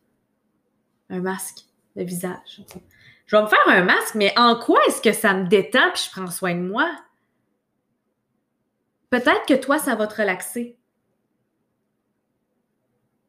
Un 1.10 1.20
masque 1.20 1.66
de 1.96 2.04
visage. 2.04 2.62
Je 3.26 3.36
vais 3.36 3.42
me 3.42 3.48
faire 3.48 3.68
un 3.68 3.84
masque, 3.84 4.14
mais 4.14 4.32
en 4.38 4.58
quoi 4.58 4.80
est-ce 4.86 5.00
que 5.00 5.12
ça 5.12 5.34
me 5.34 5.46
détend 5.46 5.90
puis 5.92 6.04
je 6.06 6.10
prends 6.10 6.30
soin 6.30 6.54
de 6.54 6.60
moi? 6.60 6.90
Peut-être 9.10 9.46
que 9.46 9.54
toi, 9.54 9.78
ça 9.78 9.94
va 9.94 10.06
te 10.06 10.20
relaxer. 10.20 10.78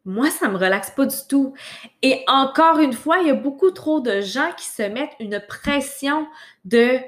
Moi, 0.05 0.29
ça 0.29 0.50
me 0.50 0.57
relaxe 0.57 0.91
pas 0.91 1.05
du 1.05 1.15
tout. 1.29 1.53
Et 2.01 2.24
encore 2.27 2.79
une 2.79 2.93
fois, 2.93 3.19
il 3.19 3.27
y 3.27 3.31
a 3.31 3.36
beaucoup 3.36 3.72
trop 3.72 4.01
de 4.01 4.22
gens 4.22 4.51
qui 4.57 4.65
se 4.65 4.83
mettent 4.83 5.15
une 5.19 5.41
pression 5.48 6.27
de 6.65 7.00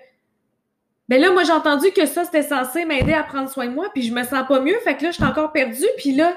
ben 1.08 1.22
là, 1.22 1.32
moi, 1.32 1.44
j'ai 1.44 1.52
entendu 1.52 1.92
que 1.92 2.06
ça, 2.08 2.25
c'était 2.25 2.42
censé 2.42 2.84
m'aider 2.84 3.14
à 3.14 3.24
prendre 3.24 3.48
soin 3.50 3.68
de 3.68 3.74
moi, 3.74 3.90
puis 3.94 4.02
je 4.02 4.14
me 4.14 4.24
sens 4.24 4.48
pas 4.48 4.60
mieux, 4.60 4.80
fait 4.80 4.98
que 4.98 5.04
là, 5.04 5.12
je 5.12 5.16
suis 5.16 5.24
encore 5.24 5.52
perdue, 5.52 5.86
puis 5.98 6.16
là, 6.16 6.36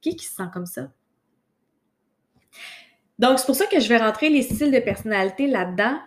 qui 0.00 0.16
qui 0.16 0.24
se 0.24 0.34
sent 0.34 0.48
comme 0.52 0.66
ça? 0.66 0.88
Donc, 3.18 3.38
c'est 3.38 3.46
pour 3.46 3.54
ça 3.54 3.66
que 3.66 3.80
je 3.80 3.88
vais 3.88 3.98
rentrer 3.98 4.30
les 4.30 4.42
styles 4.42 4.70
de 4.70 4.80
personnalité 4.80 5.46
là-dedans, 5.46 5.98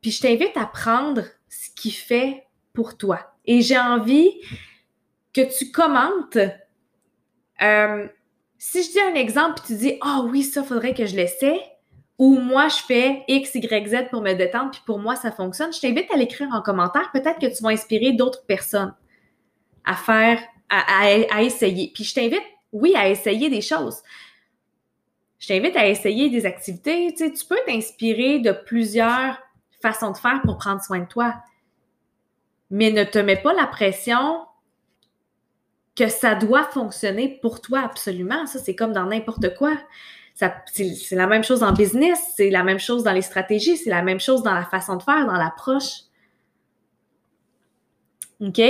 puis 0.00 0.10
je 0.10 0.22
t'invite 0.22 0.56
à 0.56 0.66
prendre 0.66 1.22
ce 1.48 1.70
qui 1.70 1.92
fait 1.92 2.46
pour 2.72 2.96
toi. 2.96 3.34
Et 3.44 3.62
j'ai 3.62 3.78
envie 3.78 4.30
que 5.32 5.56
tu 5.56 5.70
commentes 5.70 6.38
euh, 7.62 8.08
si 8.66 8.82
je 8.82 8.92
dis 8.92 9.00
un 9.00 9.14
exemple 9.14 9.60
puis 9.60 9.66
tu 9.66 9.76
dis 9.76 9.98
Ah 10.00 10.22
oui, 10.24 10.42
ça 10.42 10.64
faudrait 10.64 10.94
que 10.94 11.04
je 11.04 11.14
l'essaie, 11.14 11.60
ou 12.18 12.38
moi 12.38 12.68
je 12.68 12.76
fais 12.76 13.22
X, 13.28 13.54
Y, 13.56 13.88
Z 13.88 14.08
pour 14.10 14.22
me 14.22 14.32
détendre, 14.32 14.70
puis 14.70 14.80
pour 14.86 14.98
moi 14.98 15.16
ça 15.16 15.30
fonctionne, 15.30 15.70
je 15.70 15.80
t'invite 15.80 16.10
à 16.10 16.16
l'écrire 16.16 16.48
en 16.50 16.62
commentaire. 16.62 17.10
Peut-être 17.12 17.38
que 17.38 17.54
tu 17.54 17.62
vas 17.62 17.68
inspirer 17.68 18.12
d'autres 18.12 18.46
personnes 18.46 18.94
à 19.84 19.94
faire, 19.94 20.40
à, 20.70 21.42
essayer. 21.42 21.92
Puis 21.94 22.04
je 22.04 22.14
t'invite, 22.14 22.42
oui, 22.72 22.94
à 22.96 23.10
essayer 23.10 23.50
des 23.50 23.60
choses. 23.60 23.98
Je 25.38 25.48
t'invite 25.48 25.76
à 25.76 25.86
essayer 25.86 26.30
des 26.30 26.46
activités. 26.46 27.12
Tu, 27.14 27.30
peux 27.46 27.60
t'inspirer 27.66 28.38
de 28.38 28.52
plusieurs 28.52 29.36
façons 29.82 30.12
de 30.12 30.16
faire 30.16 30.40
pour 30.42 30.56
prendre 30.56 30.82
soin 30.82 31.00
de 31.00 31.04
toi. 31.06 31.34
Mais 32.70 32.90
ne 32.90 33.04
te 33.04 33.18
mets 33.18 33.36
pas 33.36 33.52
la 33.52 33.66
pression 33.66 34.38
que 35.96 36.08
ça 36.08 36.34
doit 36.34 36.64
fonctionner 36.64 37.38
pour 37.40 37.60
toi 37.60 37.80
absolument. 37.84 38.46
Ça, 38.46 38.58
c'est 38.58 38.74
comme 38.74 38.92
dans 38.92 39.06
n'importe 39.06 39.54
quoi. 39.56 39.76
C'est 40.34 41.12
la 41.12 41.28
même 41.28 41.44
chose 41.44 41.62
en 41.62 41.72
business, 41.72 42.18
c'est 42.36 42.50
la 42.50 42.64
même 42.64 42.80
chose 42.80 43.04
dans 43.04 43.12
les 43.12 43.22
stratégies, 43.22 43.76
c'est 43.76 43.90
la 43.90 44.02
même 44.02 44.18
chose 44.18 44.42
dans 44.42 44.54
la 44.54 44.64
façon 44.64 44.96
de 44.96 45.02
faire, 45.02 45.26
dans 45.26 45.36
l'approche. 45.36 46.02
OK? 48.40 48.60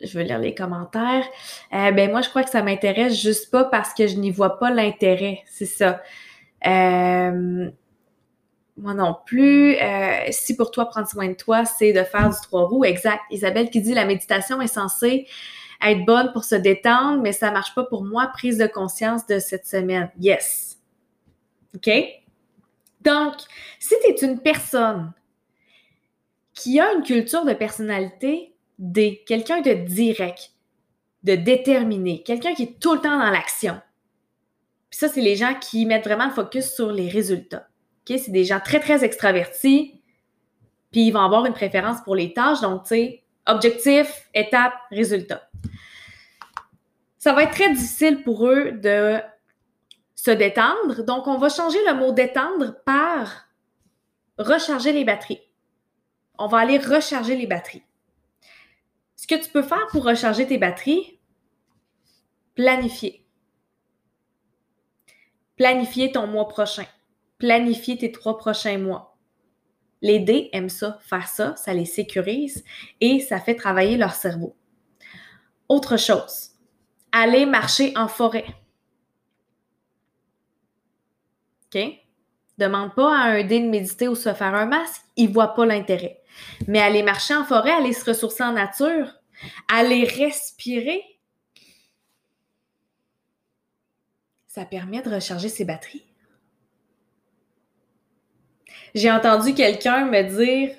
je 0.00 0.18
vais 0.18 0.24
lire 0.24 0.38
les 0.38 0.54
commentaires. 0.54 1.24
Euh, 1.72 1.92
ben 1.92 2.10
moi, 2.10 2.20
je 2.20 2.28
crois 2.28 2.42
que 2.42 2.50
ça 2.50 2.62
m'intéresse 2.62 3.18
juste 3.18 3.50
pas 3.50 3.64
parce 3.64 3.94
que 3.94 4.06
je 4.06 4.16
n'y 4.16 4.30
vois 4.30 4.58
pas 4.58 4.70
l'intérêt. 4.70 5.42
C'est 5.46 5.66
ça. 5.66 6.02
Euh, 6.66 7.70
Moi 8.76 8.94
non 8.94 9.16
plus. 9.24 9.76
Euh, 9.76 10.24
si 10.30 10.56
pour 10.56 10.70
toi, 10.70 10.86
prendre 10.86 11.08
soin 11.08 11.28
de 11.28 11.34
toi, 11.34 11.64
c'est 11.64 11.92
de 11.92 12.02
faire 12.02 12.28
du 12.28 12.36
trois 12.42 12.66
roues, 12.66 12.84
exact. 12.84 13.22
Isabelle 13.30 13.70
qui 13.70 13.80
dit 13.80 13.94
la 13.94 14.04
méditation 14.04 14.60
est 14.60 14.66
censée 14.68 15.26
être 15.90 16.04
bonne 16.04 16.32
pour 16.32 16.44
se 16.44 16.54
détendre, 16.54 17.20
mais 17.22 17.32
ça 17.32 17.50
marche 17.50 17.74
pas 17.74 17.84
pour 17.84 18.04
moi. 18.04 18.28
Prise 18.28 18.58
de 18.58 18.66
conscience 18.66 19.26
de 19.26 19.38
cette 19.38 19.66
semaine. 19.66 20.10
Yes. 20.18 20.78
OK? 21.74 21.90
Donc, 23.00 23.34
si 23.78 23.94
tu 24.04 24.10
es 24.10 24.26
une 24.26 24.40
personne 24.40 25.12
qui 26.54 26.78
a 26.78 26.92
une 26.92 27.02
culture 27.02 27.44
de 27.44 27.52
personnalité 27.54 28.54
D, 28.78 29.22
quelqu'un 29.26 29.60
de 29.60 29.72
direct, 29.72 30.52
de 31.22 31.34
déterminé, 31.34 32.22
quelqu'un 32.22 32.54
qui 32.54 32.64
est 32.64 32.80
tout 32.80 32.94
le 32.94 33.00
temps 33.00 33.18
dans 33.18 33.30
l'action. 33.30 33.80
Ça, 34.90 35.08
c'est 35.08 35.20
les 35.20 35.36
gens 35.36 35.54
qui 35.54 35.86
mettent 35.86 36.04
vraiment 36.04 36.26
le 36.26 36.32
focus 36.32 36.74
sur 36.74 36.92
les 36.92 37.08
résultats. 37.08 37.68
OK? 38.02 38.18
C'est 38.18 38.32
des 38.32 38.44
gens 38.44 38.60
très, 38.60 38.80
très 38.80 39.04
extravertis, 39.04 40.00
puis 40.90 41.06
ils 41.06 41.10
vont 41.10 41.20
avoir 41.20 41.46
une 41.46 41.54
préférence 41.54 42.02
pour 42.04 42.14
les 42.14 42.34
tâches. 42.34 42.60
Donc, 42.60 42.82
tu 42.82 42.88
sais, 42.88 43.22
objectif, 43.46 44.28
étape, 44.34 44.74
résultat. 44.90 45.48
Ça 47.22 47.32
va 47.32 47.44
être 47.44 47.52
très 47.52 47.72
difficile 47.72 48.24
pour 48.24 48.48
eux 48.48 48.72
de 48.72 49.20
se 50.16 50.32
détendre. 50.32 51.04
Donc, 51.04 51.28
on 51.28 51.38
va 51.38 51.48
changer 51.48 51.78
le 51.86 51.94
mot 51.94 52.10
détendre 52.10 52.74
par 52.84 53.46
recharger 54.38 54.92
les 54.92 55.04
batteries. 55.04 55.40
On 56.36 56.48
va 56.48 56.58
aller 56.58 56.78
recharger 56.78 57.36
les 57.36 57.46
batteries. 57.46 57.84
Ce 59.14 59.28
que 59.28 59.36
tu 59.36 59.48
peux 59.50 59.62
faire 59.62 59.86
pour 59.92 60.02
recharger 60.02 60.48
tes 60.48 60.58
batteries, 60.58 61.20
planifier. 62.56 63.24
Planifier 65.54 66.10
ton 66.10 66.26
mois 66.26 66.48
prochain. 66.48 66.86
Planifier 67.38 67.98
tes 67.98 68.10
trois 68.10 68.36
prochains 68.36 68.78
mois. 68.78 69.16
Les 70.00 70.18
dés 70.18 70.50
aiment 70.52 70.68
ça, 70.68 70.98
faire 71.02 71.28
ça, 71.28 71.54
ça 71.54 71.72
les 71.72 71.84
sécurise 71.84 72.64
et 73.00 73.20
ça 73.20 73.38
fait 73.38 73.54
travailler 73.54 73.96
leur 73.96 74.14
cerveau. 74.14 74.56
Autre 75.68 75.96
chose, 75.96 76.51
aller 77.12 77.46
marcher 77.46 77.92
en 77.96 78.08
forêt. 78.08 78.46
OK? 81.66 81.80
Demande 82.58 82.94
pas 82.94 83.16
à 83.16 83.28
un 83.28 83.44
dé 83.44 83.60
de 83.60 83.68
méditer 83.68 84.08
ou 84.08 84.14
se 84.14 84.32
faire 84.34 84.54
un 84.54 84.66
masque, 84.66 85.02
il 85.16 85.32
voit 85.32 85.54
pas 85.54 85.66
l'intérêt. 85.66 86.22
Mais 86.66 86.80
aller 86.80 87.02
marcher 87.02 87.34
en 87.34 87.44
forêt, 87.44 87.70
aller 87.70 87.92
se 87.92 88.04
ressourcer 88.04 88.42
en 88.42 88.52
nature, 88.52 89.12
aller 89.68 90.04
respirer, 90.04 91.02
ça 94.46 94.64
permet 94.66 95.00
de 95.00 95.14
recharger 95.14 95.48
ses 95.48 95.64
batteries. 95.64 96.04
J'ai 98.94 99.10
entendu 99.10 99.54
quelqu'un 99.54 100.04
me 100.04 100.22
dire, 100.22 100.76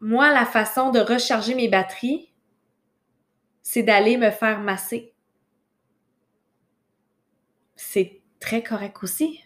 moi, 0.00 0.32
la 0.32 0.44
façon 0.44 0.90
de 0.90 0.98
recharger 0.98 1.54
mes 1.54 1.68
batteries, 1.68 2.28
c'est 3.62 3.84
d'aller 3.84 4.16
me 4.16 4.30
faire 4.30 4.58
masser. 4.60 5.13
C'est 7.76 8.20
très 8.40 8.62
correct 8.62 8.96
aussi. 9.02 9.40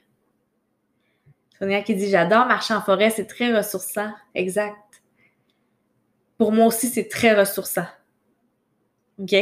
Sonia 1.58 1.82
qui 1.82 1.94
dit 1.94 2.10
J'adore 2.10 2.46
marcher 2.46 2.74
en 2.74 2.80
forêt, 2.80 3.10
c'est 3.10 3.26
très 3.26 3.56
ressourçant. 3.56 4.12
Exact. 4.34 4.76
Pour 6.36 6.52
moi 6.52 6.66
aussi, 6.66 6.88
c'est 6.88 7.08
très 7.08 7.34
ressourçant. 7.34 7.86
OK? 9.18 9.34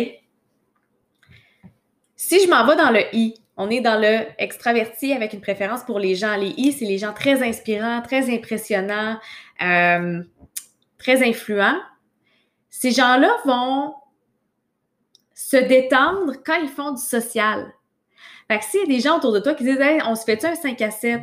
Si 2.16 2.40
je 2.42 2.48
m'en 2.48 2.66
vais 2.66 2.76
dans 2.76 2.90
le 2.90 3.02
I, 3.14 3.34
on 3.58 3.70
est 3.70 3.80
dans 3.80 4.00
le 4.00 4.26
extraverti 4.38 5.12
avec 5.12 5.32
une 5.32 5.40
préférence 5.40 5.82
pour 5.84 5.98
les 5.98 6.14
gens. 6.14 6.36
Les 6.36 6.54
I, 6.56 6.72
c'est 6.72 6.84
les 6.84 6.98
gens 6.98 7.12
très 7.12 7.46
inspirants, 7.46 8.02
très 8.02 8.34
impressionnants, 8.34 9.18
euh, 9.62 10.22
très 10.98 11.26
influents. 11.26 11.78
Ces 12.70 12.90
gens-là 12.90 13.30
vont 13.44 13.94
se 15.34 15.56
détendre 15.56 16.34
quand 16.44 16.56
ils 16.62 16.68
font 16.68 16.92
du 16.92 17.02
social. 17.02 17.72
Fait 18.48 18.58
que 18.58 18.64
s'il 18.64 18.80
y 18.80 18.82
a 18.84 18.86
des 18.86 19.00
gens 19.00 19.18
autour 19.18 19.32
de 19.32 19.40
toi 19.40 19.54
qui 19.54 19.64
disent 19.64 19.78
on 20.06 20.14
se 20.14 20.24
fait 20.24 20.44
un 20.44 20.54
5 20.54 20.80
à 20.82 20.90
7 20.90 21.22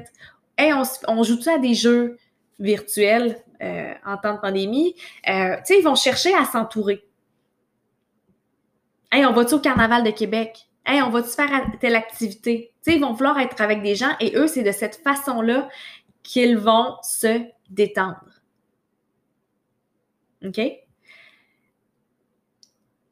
Hey, 0.57 0.71
on, 1.07 1.23
joue-tu 1.23 1.49
à 1.49 1.57
des 1.57 1.73
jeux 1.73 2.17
virtuels 2.59 3.43
euh, 3.61 3.93
en 4.05 4.17
temps 4.17 4.35
de 4.35 4.39
pandémie? 4.39 4.95
Euh, 5.27 5.55
tu 5.57 5.61
sais, 5.65 5.79
ils 5.79 5.83
vont 5.83 5.95
chercher 5.95 6.33
à 6.35 6.45
s'entourer. 6.45 7.03
Hey, 9.11 9.25
on 9.25 9.33
va-tu 9.33 9.55
au 9.55 9.59
Carnaval 9.59 10.03
de 10.03 10.11
Québec? 10.11 10.67
Hey, 10.85 11.01
on 11.01 11.09
va-tu 11.09 11.29
faire 11.29 11.49
telle 11.79 11.95
activité? 11.95 12.71
Tu 12.83 12.91
sais, 12.91 12.97
ils 12.97 13.01
vont 13.01 13.13
vouloir 13.13 13.39
être 13.39 13.61
avec 13.61 13.81
des 13.81 13.95
gens 13.95 14.11
et 14.19 14.35
eux, 14.35 14.47
c'est 14.47 14.63
de 14.63 14.71
cette 14.71 14.97
façon-là 14.97 15.69
qu'ils 16.21 16.57
vont 16.57 16.97
se 17.01 17.41
détendre. 17.69 18.41
OK? 20.45 20.59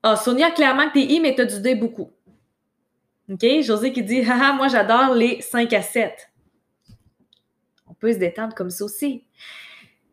Ah, 0.03 0.15
Sonia, 0.15 0.51
clairement 0.51 0.87
que 0.89 0.93
t'es 0.93 1.05
I, 1.05 1.19
mais 1.19 1.35
t'as 1.35 1.45
du 1.45 1.59
D 1.61 1.75
beaucoup. 1.75 2.11
OK? 3.31 3.45
José 3.61 3.93
qui 3.93 4.03
dit, 4.03 4.21
haha, 4.21 4.53
moi 4.53 4.67
j'adore 4.67 5.13
les 5.13 5.41
5 5.41 5.71
à 5.73 5.81
7 5.81 6.31
peut 8.01 8.11
se 8.11 8.17
détendre 8.17 8.53
comme 8.53 8.69
ça 8.69 8.83
aussi. 8.83 9.23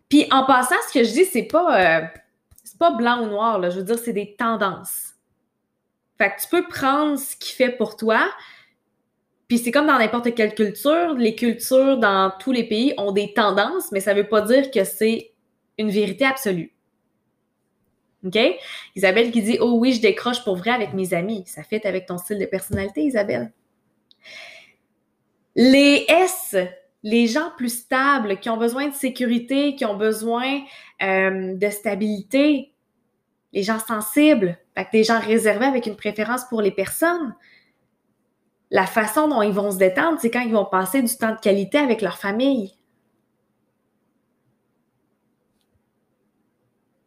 Puis 0.08 0.28
en 0.30 0.44
passant, 0.44 0.76
ce 0.86 0.96
que 0.96 1.04
je 1.04 1.10
dis, 1.10 1.24
c'est 1.24 1.42
pas, 1.42 2.00
euh, 2.00 2.06
pas 2.78 2.92
blanc 2.92 3.24
ou 3.24 3.26
noir, 3.26 3.58
là. 3.58 3.70
je 3.70 3.78
veux 3.78 3.84
dire, 3.84 3.98
c'est 3.98 4.12
des 4.12 4.36
tendances. 4.36 5.14
Fait 6.18 6.30
que 6.30 6.40
tu 6.40 6.48
peux 6.48 6.68
prendre 6.68 7.18
ce 7.18 7.34
qui 7.36 7.52
fait 7.52 7.70
pour 7.70 7.96
toi, 7.96 8.20
puis 9.48 9.58
c'est 9.58 9.72
comme 9.72 9.86
dans 9.86 9.98
n'importe 9.98 10.34
quelle 10.34 10.54
culture, 10.54 11.14
les 11.14 11.34
cultures 11.34 11.96
dans 11.96 12.30
tous 12.38 12.52
les 12.52 12.64
pays 12.64 12.94
ont 12.98 13.12
des 13.12 13.32
tendances, 13.32 13.90
mais 13.92 14.00
ça 14.00 14.14
veut 14.14 14.28
pas 14.28 14.42
dire 14.42 14.70
que 14.70 14.84
c'est 14.84 15.32
une 15.78 15.90
vérité 15.90 16.24
absolue. 16.24 16.72
OK? 18.26 18.38
Isabelle 18.96 19.30
qui 19.30 19.42
dit 19.42 19.58
Oh 19.60 19.72
oui, 19.78 19.92
je 19.92 20.00
décroche 20.00 20.42
pour 20.44 20.56
vrai 20.56 20.70
avec 20.70 20.92
mes 20.94 21.14
amis. 21.14 21.44
Ça 21.46 21.62
fait 21.62 21.84
avec 21.86 22.06
ton 22.06 22.18
style 22.18 22.38
de 22.38 22.46
personnalité, 22.46 23.02
Isabelle. 23.02 23.52
Les 25.54 26.04
S, 26.08 26.56
les 27.02 27.26
gens 27.26 27.50
plus 27.56 27.80
stables, 27.80 28.38
qui 28.38 28.50
ont 28.50 28.56
besoin 28.56 28.88
de 28.88 28.94
sécurité, 28.94 29.74
qui 29.74 29.84
ont 29.84 29.96
besoin 29.96 30.60
euh, 31.02 31.54
de 31.54 31.70
stabilité, 31.70 32.72
les 33.52 33.62
gens 33.62 33.78
sensibles, 33.78 34.58
des 34.92 35.04
gens 35.04 35.18
réservés 35.18 35.66
avec 35.66 35.86
une 35.86 35.96
préférence 35.96 36.44
pour 36.44 36.62
les 36.62 36.70
personnes, 36.70 37.34
la 38.70 38.86
façon 38.86 39.28
dont 39.28 39.42
ils 39.42 39.52
vont 39.52 39.70
se 39.70 39.78
détendre, 39.78 40.18
c'est 40.20 40.30
quand 40.30 40.40
ils 40.40 40.52
vont 40.52 40.66
passer 40.66 41.02
du 41.02 41.16
temps 41.16 41.34
de 41.34 41.40
qualité 41.40 41.78
avec 41.78 42.02
leur 42.02 42.18
famille. 42.18 42.77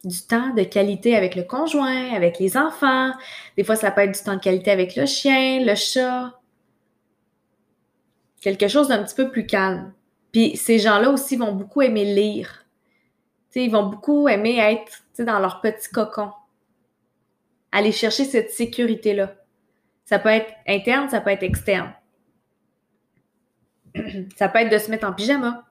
Du 0.04 0.22
temps 0.22 0.54
de 0.54 0.64
qualité 0.64 1.16
avec 1.16 1.36
le 1.36 1.44
conjoint, 1.44 2.14
avec 2.14 2.40
les 2.40 2.58
enfants. 2.58 3.12
Des 3.56 3.64
fois, 3.64 3.76
ça 3.76 3.92
peut 3.92 4.02
être 4.02 4.18
du 4.18 4.24
temps 4.24 4.36
de 4.36 4.40
qualité 4.40 4.72
avec 4.72 4.96
le 4.96 5.06
chien, 5.06 5.64
le 5.64 5.76
chat 5.76 6.32
quelque 8.42 8.68
chose 8.68 8.90
d'un 8.90 9.04
petit 9.04 9.16
peu 9.16 9.30
plus 9.30 9.46
calme. 9.46 9.94
Puis 10.34 10.58
ces 10.58 10.80
gens-là 10.80 11.10
aussi 11.12 11.38
vont 11.38 11.54
beaucoup 11.54 11.82
aimer 11.82 12.04
lire. 12.14 12.66
ils 13.56 13.72
vont 13.72 13.86
beaucoup 13.86 14.28
aimer 14.28 14.58
être 14.58 15.04
dans 15.20 15.40
leur 15.40 15.62
petit 15.62 15.90
cocon. 15.90 16.32
Aller 17.72 17.92
chercher 17.92 18.26
cette 18.26 18.52
sécurité-là. 18.52 19.36
Ça 20.04 20.20
peut 20.20 20.30
être 20.30 20.52
interne, 20.68 21.10
ça 21.10 21.22
peut 21.22 21.30
être 21.30 21.44
externe. 21.44 21.94
ça 24.36 24.50
peut 24.50 24.60
être 24.60 24.72
de 24.72 24.78
se 24.78 24.90
mettre 24.90 25.08
en 25.08 25.14
pyjama. 25.14 25.64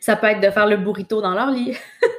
Ça 0.00 0.16
peut 0.16 0.28
être 0.28 0.40
de 0.40 0.50
faire 0.50 0.66
le 0.66 0.76
burrito 0.76 1.20
dans 1.20 1.34
leur 1.34 1.50
lit. 1.50 1.76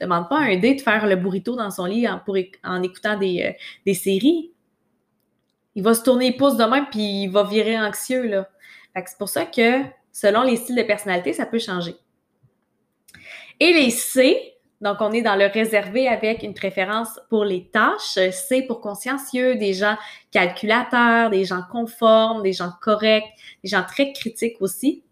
Demande 0.00 0.28
pas 0.28 0.38
à 0.38 0.42
un 0.42 0.56
dé 0.56 0.74
de 0.74 0.80
faire 0.80 1.06
le 1.06 1.16
burrito 1.16 1.56
dans 1.56 1.70
son 1.70 1.86
lit 1.86 2.06
en, 2.08 2.82
écoutant 2.82 3.16
des, 3.16 3.42
euh, 3.42 3.52
des, 3.86 3.94
séries. 3.94 4.52
Il 5.74 5.82
va 5.82 5.94
se 5.94 6.02
tourner 6.02 6.30
les 6.30 6.36
pouces 6.36 6.56
de 6.56 6.64
même 6.64 6.86
puis 6.90 7.24
il 7.24 7.28
va 7.28 7.44
virer 7.44 7.78
anxieux. 7.78 8.26
Là 8.26 8.48
c'est 9.06 9.18
pour 9.18 9.28
ça 9.28 9.44
que 9.44 9.82
selon 10.12 10.42
les 10.42 10.56
styles 10.56 10.76
de 10.76 10.82
personnalité, 10.82 11.32
ça 11.32 11.46
peut 11.46 11.58
changer. 11.58 11.94
Et 13.60 13.72
les 13.72 13.90
C, 13.90 14.54
donc 14.80 14.98
on 15.00 15.12
est 15.12 15.22
dans 15.22 15.36
le 15.36 15.46
réservé 15.46 16.08
avec 16.08 16.42
une 16.42 16.54
préférence 16.54 17.20
pour 17.28 17.44
les 17.44 17.68
tâches. 17.68 18.18
C 18.32 18.62
pour 18.62 18.80
consciencieux, 18.80 19.56
des 19.56 19.74
gens 19.74 19.96
calculateurs, 20.30 21.30
des 21.30 21.44
gens 21.44 21.62
conformes, 21.70 22.42
des 22.42 22.52
gens 22.52 22.70
corrects, 22.80 23.26
des 23.62 23.70
gens 23.70 23.84
très 23.84 24.12
critiques 24.12 24.56
aussi. 24.60 25.02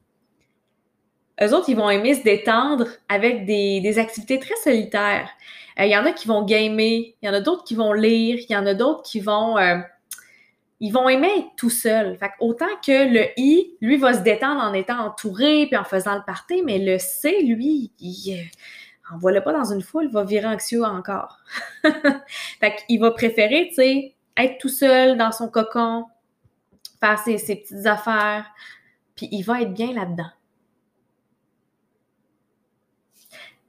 Eux 1.43 1.55
autres, 1.55 1.69
ils 1.69 1.77
vont 1.77 1.91
aimer 1.91 2.15
se 2.15 2.23
détendre 2.23 2.87
avec 3.09 3.45
des, 3.45 3.99
activités 3.99 4.39
très 4.39 4.57
solitaires. 4.57 5.29
Euh, 5.79 5.85
il 5.85 5.91
y 5.91 5.97
en 5.97 6.07
a 6.07 6.13
qui 6.13 6.29
vont 6.29 6.43
gamer, 6.43 7.15
il 7.21 7.27
y 7.27 7.29
en 7.29 7.35
a 7.35 7.41
d'autres 7.41 7.65
qui 7.65 7.75
vont 7.75 7.93
lire, 7.93 8.39
il 8.49 8.53
y 8.53 8.57
en 8.57 8.65
a 8.67 8.75
d'autres 8.75 9.03
qui 9.03 9.21
vont 9.21 9.59
euh, 9.59 9.79
ils 10.81 10.93
vont 10.93 11.09
aimer 11.09 11.31
être 11.39 11.57
tout 11.57 11.71
seuls. 11.71 12.17
Fait 12.19 12.33
autant 12.41 12.67
que 12.85 13.13
le 13.13 13.27
I, 13.37 13.75
lui, 13.81 13.97
va 13.97 14.13
se 14.15 14.21
détendre 14.21 14.61
en 14.61 14.75
étant 14.75 14.99
entouré 14.99 15.67
puis 15.67 15.77
en 15.77 15.85
faisant 15.85 16.17
le 16.17 16.23
party, 16.23 16.63
mais 16.63 16.79
le 16.79 16.99
C, 16.99 17.43
lui, 17.43 17.93
il 17.99 18.51
envoie-le 19.13 19.43
pas 19.43 19.53
dans 19.53 19.73
une 19.73 19.83
foule, 19.83 20.07
il 20.07 20.11
va 20.11 20.25
virer 20.25 20.47
anxieux 20.47 20.85
encore. 20.85 21.39
fait 22.61 22.77
qu'il 22.87 23.01
va 23.01 23.11
préférer, 23.13 23.69
tu 23.69 23.77
sais, 23.77 24.15
être 24.37 24.59
tout 24.59 24.69
seul 24.69 25.17
dans 25.17 25.33
son 25.33 25.49
cocon, 25.49 26.07
faire 27.01 27.19
ses, 27.21 27.39
ses 27.39 27.57
petites 27.57 27.87
affaires, 27.87 28.47
puis 29.15 29.29
il 29.31 29.43
va 29.43 29.63
être 29.63 29.73
bien 29.73 29.93
là-dedans. 29.93 30.31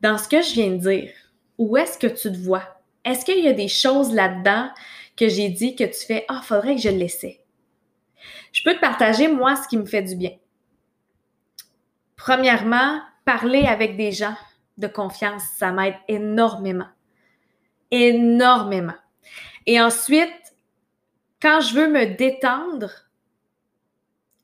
Dans 0.01 0.17
ce 0.17 0.27
que 0.27 0.41
je 0.41 0.53
viens 0.53 0.71
de 0.71 0.77
dire, 0.77 1.11
où 1.57 1.77
est-ce 1.77 1.97
que 1.97 2.07
tu 2.07 2.31
te 2.31 2.37
vois? 2.37 2.81
Est-ce 3.03 3.25
qu'il 3.25 3.43
y 3.43 3.47
a 3.47 3.53
des 3.53 3.67
choses 3.67 4.13
là-dedans 4.13 4.69
que 5.15 5.27
j'ai 5.27 5.49
dit 5.49 5.75
que 5.75 5.83
tu 5.83 6.05
fais 6.05 6.25
Ah, 6.27 6.41
faudrait 6.43 6.75
que 6.75 6.81
je 6.81 6.89
le 6.89 6.97
laissais? 6.97 7.43
Je 8.51 8.63
peux 8.63 8.75
te 8.75 8.79
partager, 8.79 9.27
moi, 9.27 9.55
ce 9.55 9.67
qui 9.67 9.77
me 9.77 9.85
fait 9.85 10.01
du 10.01 10.15
bien. 10.15 10.31
Premièrement, 12.15 13.01
parler 13.25 13.65
avec 13.65 13.97
des 13.97 14.11
gens 14.11 14.35
de 14.77 14.87
confiance, 14.87 15.43
ça 15.57 15.71
m'aide 15.71 15.95
énormément. 16.07 16.87
Énormément. 17.91 18.95
Et 19.65 19.81
ensuite, 19.81 20.55
quand 21.41 21.61
je 21.61 21.75
veux 21.75 21.89
me 21.89 22.15
détendre, 22.15 22.91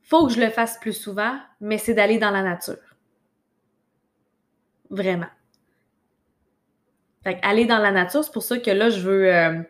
faut 0.02 0.26
que 0.26 0.32
je 0.32 0.40
le 0.40 0.50
fasse 0.50 0.78
plus 0.78 0.92
souvent, 0.92 1.38
mais 1.60 1.78
c'est 1.78 1.94
d'aller 1.94 2.18
dans 2.18 2.30
la 2.30 2.42
nature. 2.42 2.76
Vraiment. 4.90 5.30
Fait 7.24 7.38
aller 7.42 7.64
dans 7.64 7.78
la 7.78 7.90
nature, 7.90 8.22
c'est 8.22 8.32
pour 8.32 8.42
ça 8.42 8.58
que 8.58 8.70
là, 8.70 8.90
je 8.90 9.00
veux, 9.00 9.34
euh, 9.34 9.62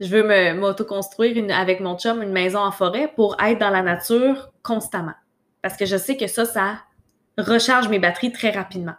veux 0.00 0.54
m'auto-construire 0.54 1.44
avec 1.54 1.80
mon 1.80 1.96
chum 1.96 2.22
une 2.22 2.32
maison 2.32 2.58
en 2.58 2.72
forêt 2.72 3.08
pour 3.14 3.40
être 3.40 3.58
dans 3.58 3.70
la 3.70 3.82
nature 3.82 4.52
constamment. 4.62 5.14
Parce 5.62 5.76
que 5.76 5.86
je 5.86 5.96
sais 5.96 6.16
que 6.16 6.26
ça, 6.26 6.44
ça 6.44 6.80
recharge 7.36 7.88
mes 7.88 7.98
batteries 7.98 8.32
très 8.32 8.50
rapidement. 8.50 8.96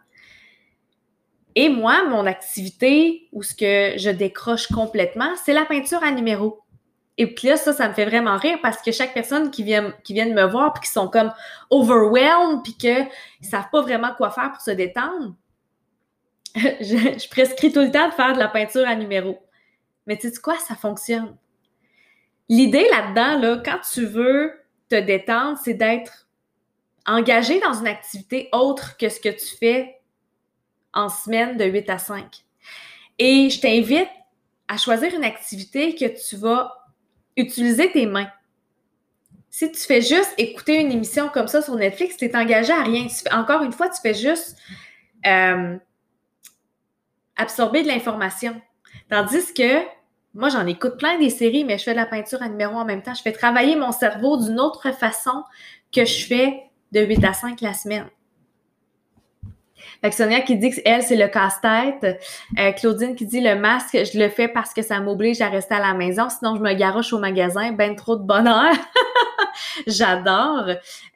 Et 1.55 1.67
moi, 1.67 2.08
mon 2.08 2.25
activité 2.25 3.27
ou 3.34 3.43
ce 3.43 3.53
que 3.53 3.97
je 3.97 4.10
décroche 4.10 4.67
complètement, 4.67 5.34
c'est 5.43 5.53
la 5.53 5.65
peinture 5.65 6.03
à 6.03 6.12
numéro. 6.12 6.62
Et 7.17 7.34
puis 7.34 7.49
là, 7.49 7.58
ça, 7.58 7.73
ça 7.73 7.89
me 7.89 7.93
fait 7.93 8.05
vraiment 8.05 8.38
rire 8.38 8.60
parce 8.62 8.82
que 8.82 8.93
chaque 8.93 9.13
personne 9.13 9.51
qui 9.51 9.63
vient, 9.63 9.93
qui 10.05 10.13
me 10.13 10.45
voir 10.45 10.71
puis 10.71 10.84
qui 10.84 10.89
sont 10.89 11.10
comme 11.10 11.34
overwhelmed 11.69 12.63
puis 12.63 12.75
qu'ils 12.75 13.10
savent 13.41 13.69
pas 13.73 13.82
vraiment 13.82 14.13
quoi 14.15 14.29
faire 14.29 14.53
pour 14.53 14.62
se 14.62 14.71
détendre, 14.71 15.34
je, 16.55 17.29
prescris 17.29 17.71
tout 17.71 17.81
le 17.81 17.91
temps 17.91 18.07
de 18.07 18.13
faire 18.13 18.33
de 18.33 18.39
la 18.39 18.47
peinture 18.47 18.88
à 18.88 18.95
numéro. 18.95 19.39
Mais 20.07 20.17
tu 20.17 20.29
sais 20.29 20.41
quoi, 20.41 20.57
ça 20.59 20.75
fonctionne. 20.75 21.35
L'idée 22.47 22.88
là-dedans, 22.89 23.39
là, 23.39 23.62
quand 23.63 23.79
tu 23.93 24.05
veux 24.05 24.53
te 24.89 24.95
détendre, 24.95 25.59
c'est 25.63 25.75
d'être 25.75 26.27
engagé 27.05 27.59
dans 27.59 27.73
une 27.73 27.88
activité 27.88 28.49
autre 28.51 28.97
que 28.97 29.09
ce 29.09 29.19
que 29.19 29.29
tu 29.29 29.57
fais 29.57 29.99
en 30.93 31.09
semaine 31.09 31.57
de 31.57 31.65
8 31.65 31.89
à 31.89 31.97
5. 31.97 32.43
Et 33.19 33.49
je 33.49 33.59
t'invite 33.59 34.09
à 34.67 34.77
choisir 34.77 35.13
une 35.13 35.23
activité 35.23 35.93
que 35.95 36.05
tu 36.05 36.35
vas 36.38 36.73
utiliser 37.35 37.91
tes 37.91 38.05
mains. 38.05 38.29
Si 39.49 39.71
tu 39.71 39.79
fais 39.79 40.01
juste 40.01 40.33
écouter 40.38 40.79
une 40.79 40.91
émission 40.91 41.29
comme 41.29 41.47
ça 41.47 41.62
sur 41.62 41.75
Netflix, 41.75 42.17
tu 42.17 42.25
es 42.25 42.35
engagé 42.35 42.71
à 42.71 42.83
rien. 42.83 43.07
encore 43.31 43.63
une 43.63 43.71
fois, 43.71 43.89
tu 43.89 43.99
fais 44.01 44.13
juste 44.13 44.57
euh, 45.25 45.77
absorber 47.39 47.82
de 47.84 47.88
l'information. 47.88 48.62
Tandis 49.10 49.54
que 49.54 49.84
moi, 50.36 50.49
j'en 50.49 50.67
écoute 50.67 50.97
plein 50.97 51.17
des 51.17 51.32
séries, 51.32 51.63
mais 51.63 51.78
je 51.78 51.84
fais 51.84 51.91
de 51.91 51.95
la 51.95 52.06
peinture 52.06 52.41
à 52.43 52.49
numéro 52.49 52.75
en 52.75 52.86
même 52.86 53.02
temps. 53.02 53.15
Je 53.15 53.21
fais 53.21 53.32
travailler 53.32 53.75
mon 53.75 53.91
cerveau 53.91 54.38
d'une 54.38 54.60
autre 54.60 54.91
façon 54.91 55.43
que 55.91 56.06
je 56.06 56.25
fais 56.25 56.63
de 56.91 57.02
8 57.02 57.23
à 57.25 57.34
5 57.34 57.62
la 57.62 57.73
semaine. 57.73 58.06
Fait 60.02 60.12
Sonia 60.12 60.42
qui 60.42 60.58
dit 60.58 60.72
que 60.72 60.82
elle, 60.86 61.04
c'est 61.04 61.15
le 61.15 61.28
casse-tête. 61.28 62.20
Euh, 62.58 62.72
Claudine 62.74 63.15
qui 63.15 63.26
dit 63.26 63.42
le 63.42 63.56
masque, 63.56 63.98
je 64.12 64.18
le 64.18 64.30
fais 64.30 64.48
parce 64.48 64.74
que 64.74 64.82
ça 64.82 65.00
m'oblige 65.00 65.42
à 65.42 65.50
rester 65.50 65.76
à 65.76 65.80
la 65.80 65.94
maison, 65.94 66.30
sinon 66.30 66.56
je 66.56 66.62
me 66.62 66.74
garoche 66.74 67.13
au 67.13 67.20
magasin, 67.20 67.72
ben 67.72 67.96
trop 67.96 68.15
de 68.15 68.24
bonheur. 68.24 68.74
J'adore. 69.88 70.70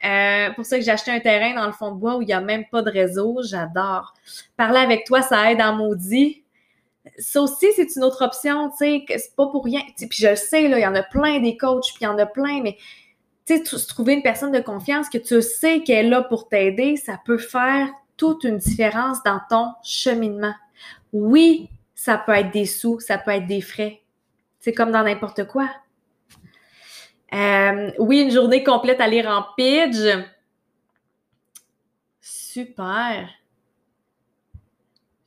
Euh, 0.04 0.50
pour 0.52 0.66
ça 0.66 0.78
que 0.78 0.84
j'ai 0.84 0.92
acheté 0.92 1.12
un 1.12 1.20
terrain 1.20 1.54
dans 1.56 1.66
le 1.66 1.72
fond 1.74 1.92
de 1.92 2.00
bois 2.00 2.18
où 2.18 2.22
il 2.22 2.28
n'y 2.28 2.34
a 2.34 2.42
même 2.42 2.66
pas 2.72 2.82
de 2.82 2.90
réseau. 2.90 3.40
J'adore. 3.44 4.14
Parler 4.58 4.80
avec 4.80 5.06
toi, 5.06 5.22
ça 5.22 5.52
aide 5.52 5.62
en 5.62 5.76
maudit. 5.76 6.44
Ça 7.18 7.42
aussi, 7.42 7.68
c'est 7.76 7.96
une 7.96 8.04
autre 8.04 8.24
option, 8.24 8.70
tu 8.70 8.78
sais, 8.78 9.06
c'est 9.10 9.36
pas 9.36 9.48
pour 9.48 9.66
rien. 9.66 9.82
puis 9.98 10.10
je 10.14 10.30
le 10.30 10.36
sais, 10.38 10.64
il 10.64 10.72
y 10.72 10.88
en 10.88 10.96
a 10.96 11.04
plein 11.04 11.40
des 11.42 11.58
coachs, 11.58 11.88
puis 11.94 12.00
il 12.02 12.06
y 12.06 12.08
en 12.08 12.18
a 12.18 12.26
plein, 12.26 12.62
mais 12.62 12.78
tu 13.46 13.58
sais, 13.66 13.86
trouver 13.88 14.14
une 14.14 14.22
personne 14.22 14.54
de 14.54 14.62
confiance 14.62 15.10
que 15.10 15.18
tu 15.18 15.42
sais 15.42 15.82
qu'elle 15.82 16.06
est 16.06 16.10
là 16.10 16.22
pour 16.22 16.48
t'aider, 16.48 16.96
ça 16.96 17.20
peut 17.26 17.38
faire 17.38 17.90
toute 18.18 18.44
une 18.44 18.58
différence 18.58 19.24
dans 19.24 19.40
ton 19.50 19.74
cheminement. 19.84 20.54
Oui, 21.12 21.70
ça 21.96 22.18
peut 22.18 22.34
être 22.34 22.52
des 22.52 22.66
sous, 22.66 23.00
ça 23.00 23.18
peut 23.18 23.32
être 23.32 23.48
des 23.48 23.62
frais. 23.62 24.02
C'est 24.60 24.74
comme 24.74 24.92
dans 24.92 25.04
n'importe 25.04 25.46
quoi. 25.46 25.70
Euh, 27.34 27.92
oui, 27.98 28.22
une 28.22 28.32
journée 28.32 28.64
complète 28.64 29.02
à 29.02 29.08
lire 29.08 29.28
en 29.28 29.46
pidge. 29.58 30.08
Super. 32.22 33.30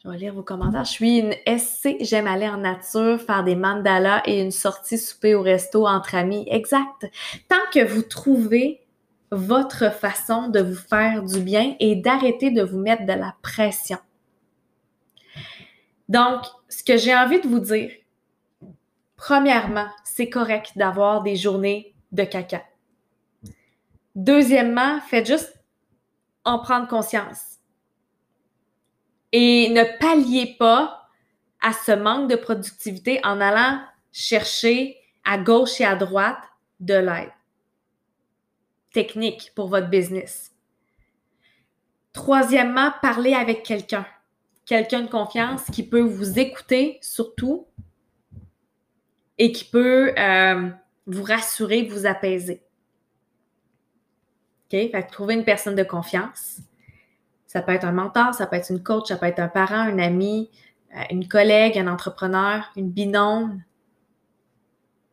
Je 0.04 0.08
vais 0.08 0.18
lire 0.18 0.34
vos 0.34 0.44
commentaires. 0.44 0.84
Je 0.84 0.92
suis 0.92 1.18
une 1.18 1.32
SC, 1.58 1.96
j'aime 2.00 2.28
aller 2.28 2.48
en 2.48 2.58
nature, 2.58 3.20
faire 3.20 3.42
des 3.42 3.56
mandalas 3.56 4.22
et 4.24 4.40
une 4.40 4.52
sortie 4.52 4.98
souper 4.98 5.34
au 5.34 5.42
resto 5.42 5.86
entre 5.86 6.14
amis. 6.14 6.46
Exact. 6.48 7.10
Tant 7.48 7.56
que 7.72 7.84
vous 7.84 8.02
trouvez 8.02 8.85
votre 9.30 9.92
façon 9.92 10.48
de 10.48 10.60
vous 10.60 10.76
faire 10.76 11.22
du 11.22 11.40
bien 11.40 11.74
et 11.80 11.96
d'arrêter 11.96 12.50
de 12.50 12.62
vous 12.62 12.78
mettre 12.78 13.04
de 13.04 13.12
la 13.12 13.34
pression. 13.42 13.98
Donc, 16.08 16.44
ce 16.68 16.84
que 16.84 16.96
j'ai 16.96 17.14
envie 17.14 17.40
de 17.40 17.48
vous 17.48 17.60
dire, 17.60 17.90
premièrement, 19.16 19.88
c'est 20.04 20.28
correct 20.28 20.72
d'avoir 20.76 21.22
des 21.22 21.36
journées 21.36 21.94
de 22.12 22.22
caca. 22.24 22.62
Deuxièmement, 24.14 25.00
faites 25.08 25.26
juste 25.26 25.52
en 26.44 26.60
prendre 26.60 26.86
conscience. 26.86 27.58
Et 29.32 29.68
ne 29.70 29.82
palliez 29.98 30.56
pas 30.58 31.08
à 31.60 31.72
ce 31.72 31.92
manque 31.92 32.30
de 32.30 32.36
productivité 32.36 33.20
en 33.24 33.40
allant 33.40 33.80
chercher 34.12 34.96
à 35.24 35.36
gauche 35.36 35.80
et 35.80 35.84
à 35.84 35.96
droite 35.96 36.38
de 36.78 36.94
l'aide 36.94 37.35
technique 38.96 39.52
pour 39.54 39.68
votre 39.68 39.90
business. 39.90 40.54
Troisièmement, 42.14 42.92
parler 43.02 43.34
avec 43.34 43.62
quelqu'un. 43.62 44.06
Quelqu'un 44.64 45.02
de 45.02 45.10
confiance 45.10 45.66
qui 45.66 45.86
peut 45.86 46.00
vous 46.00 46.38
écouter 46.38 46.98
surtout 47.02 47.66
et 49.36 49.52
qui 49.52 49.64
peut 49.64 50.14
euh, 50.18 50.70
vous 51.06 51.22
rassurer, 51.22 51.82
vous 51.82 52.06
apaiser. 52.06 52.62
OK? 54.72 55.08
Trouver 55.12 55.34
une 55.34 55.44
personne 55.44 55.74
de 55.74 55.84
confiance. 55.84 56.60
Ça 57.46 57.60
peut 57.60 57.72
être 57.72 57.84
un 57.84 57.92
mentor, 57.92 58.32
ça 58.32 58.46
peut 58.46 58.56
être 58.56 58.70
une 58.70 58.82
coach, 58.82 59.08
ça 59.08 59.16
peut 59.16 59.26
être 59.26 59.40
un 59.40 59.48
parent, 59.48 59.74
un 59.74 59.98
ami, 59.98 60.50
euh, 60.96 61.02
une 61.10 61.28
collègue, 61.28 61.76
un 61.76 61.86
entrepreneur, 61.86 62.64
une 62.76 62.90
binôme. 62.90 63.62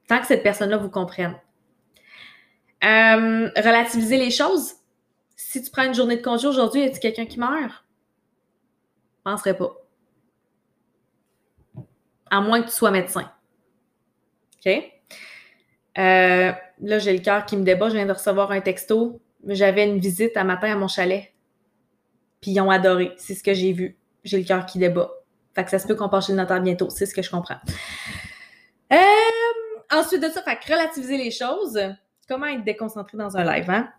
Tant 0.08 0.22
que 0.22 0.28
cette 0.28 0.42
personne-là 0.42 0.78
vous 0.78 0.90
comprenne. 0.90 1.36
Euh, 2.84 3.50
relativiser 3.56 4.18
les 4.18 4.32
choses. 4.32 4.74
Si 5.36 5.62
tu 5.62 5.72
prends 5.72 5.86
une 5.86 5.94
journée 5.94 6.18
de 6.18 6.22
congé 6.22 6.48
aujourd'hui, 6.48 6.82
y 6.82 6.84
a-t-il 6.86 7.00
quelqu'un 7.00 7.26
qui 7.26 7.40
meurt? 7.40 7.86
Je 9.18 9.32
penserais 9.32 9.56
pas. 9.56 9.72
À 12.30 12.42
moins 12.42 12.62
que 12.62 12.68
tu 12.68 12.74
sois 12.74 12.92
médecin. 12.92 13.32
OK? 14.66 14.72
Euh, 15.98 16.52
là, 16.82 17.00
j'ai 17.00 17.14
le 17.14 17.20
cœur 17.20 17.46
qui 17.46 17.56
me 17.56 17.64
débat. 17.64 17.90
Je 17.90 17.96
viens 17.96 18.06
de 18.06 18.12
recevoir 18.12 18.52
un 18.52 18.60
texto. 18.60 19.22
J'avais 19.48 19.88
une 19.88 20.00
visite 20.00 20.36
à 20.36 20.44
matin 20.44 20.72
à 20.72 20.76
mon 20.76 20.88
chalet. 20.88 21.32
Puis 22.42 22.52
ils 22.52 22.60
ont 22.60 22.70
adoré. 22.70 23.14
C'est 23.18 23.36
ce 23.36 23.44
que 23.44 23.54
j'ai 23.54 23.72
vu. 23.72 23.98
J'ai 24.24 24.40
le 24.40 24.46
cœur 24.46 24.66
qui 24.66 24.80
débat. 24.80 25.12
Fait 25.56 25.64
que 25.64 25.70
ça 25.70 25.80
se 25.80 25.88
peut 25.88 25.96
qu'on 25.96 26.10
passe 26.10 26.28
chez 26.28 26.34
le 26.34 26.40
notaire 26.40 26.62
bientôt. 26.62 26.90
C'est 26.90 27.06
ce 27.06 27.14
que 27.14 27.22
je 27.22 27.30
comprends. 27.30 27.60
Euh, 28.92 28.98
ensuite 29.92 30.22
de 30.22 30.30
ça, 30.30 30.42
fait 30.42 30.58
que 30.58 30.72
relativiser 30.72 31.18
les 31.18 31.32
choses 31.32 31.80
comment 32.28 32.46
être 32.48 32.64
déconcentré 32.64 33.18
dans 33.18 33.38
un 33.38 33.44
live, 33.44 33.70
hein? 33.70 33.90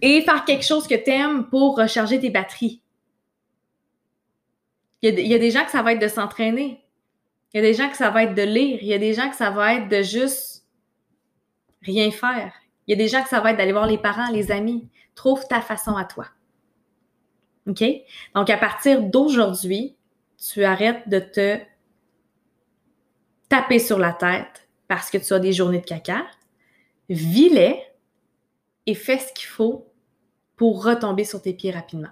Et 0.00 0.22
faire 0.22 0.44
quelque 0.44 0.64
chose 0.64 0.86
que 0.86 0.94
tu 0.94 1.10
aimes 1.10 1.48
pour 1.48 1.76
recharger 1.76 2.20
tes 2.20 2.30
batteries. 2.30 2.82
Il 5.02 5.18
y, 5.20 5.34
a, 5.34 5.38
des 5.38 5.50
gens 5.52 5.64
que 5.64 5.70
ça 5.70 5.82
va 5.82 5.92
être 5.92 6.00
de 6.00 6.08
s'entraîner. 6.08 6.84
Il 7.52 7.58
y 7.58 7.60
a 7.60 7.62
des 7.62 7.74
gens 7.74 7.88
que 7.88 7.96
ça 7.96 8.10
va 8.10 8.24
être 8.24 8.34
de 8.34 8.42
lire. 8.42 8.78
Il 8.82 8.88
y 8.88 8.94
a 8.94 8.98
des 8.98 9.14
gens 9.14 9.30
que 9.30 9.36
ça 9.36 9.50
va 9.50 9.74
être 9.74 9.88
de 9.88 10.02
juste 10.02 10.66
rien 11.82 12.10
faire. 12.10 12.52
Il 12.86 12.92
y 12.92 12.94
a 12.94 12.96
des 12.96 13.08
gens 13.08 13.22
que 13.22 13.28
ça 13.28 13.40
va 13.40 13.52
être 13.52 13.58
d'aller 13.58 13.72
voir 13.72 13.86
les 13.86 13.98
parents, 13.98 14.28
les 14.30 14.50
amis. 14.50 14.88
Trouve 15.14 15.46
ta 15.46 15.60
façon 15.60 15.96
à 15.96 16.04
toi. 16.04 16.26
OK? 17.68 17.84
Donc, 18.34 18.50
à 18.50 18.56
partir 18.56 19.02
d'aujourd'hui, 19.02 19.96
tu 20.36 20.64
arrêtes 20.64 21.08
de 21.08 21.20
te 21.20 21.58
taper 23.48 23.78
sur 23.78 23.98
la 23.98 24.12
tête 24.12 24.68
parce 24.88 25.10
que 25.10 25.18
tu 25.18 25.32
as 25.32 25.38
des 25.38 25.52
journées 25.52 25.80
de 25.80 25.86
caca 25.86 26.24
vis-les 27.08 27.82
et 28.86 28.94
fais 28.94 29.18
ce 29.18 29.32
qu'il 29.32 29.48
faut 29.48 29.92
pour 30.56 30.84
retomber 30.84 31.24
sur 31.24 31.40
tes 31.40 31.54
pieds 31.54 31.70
rapidement. 31.70 32.08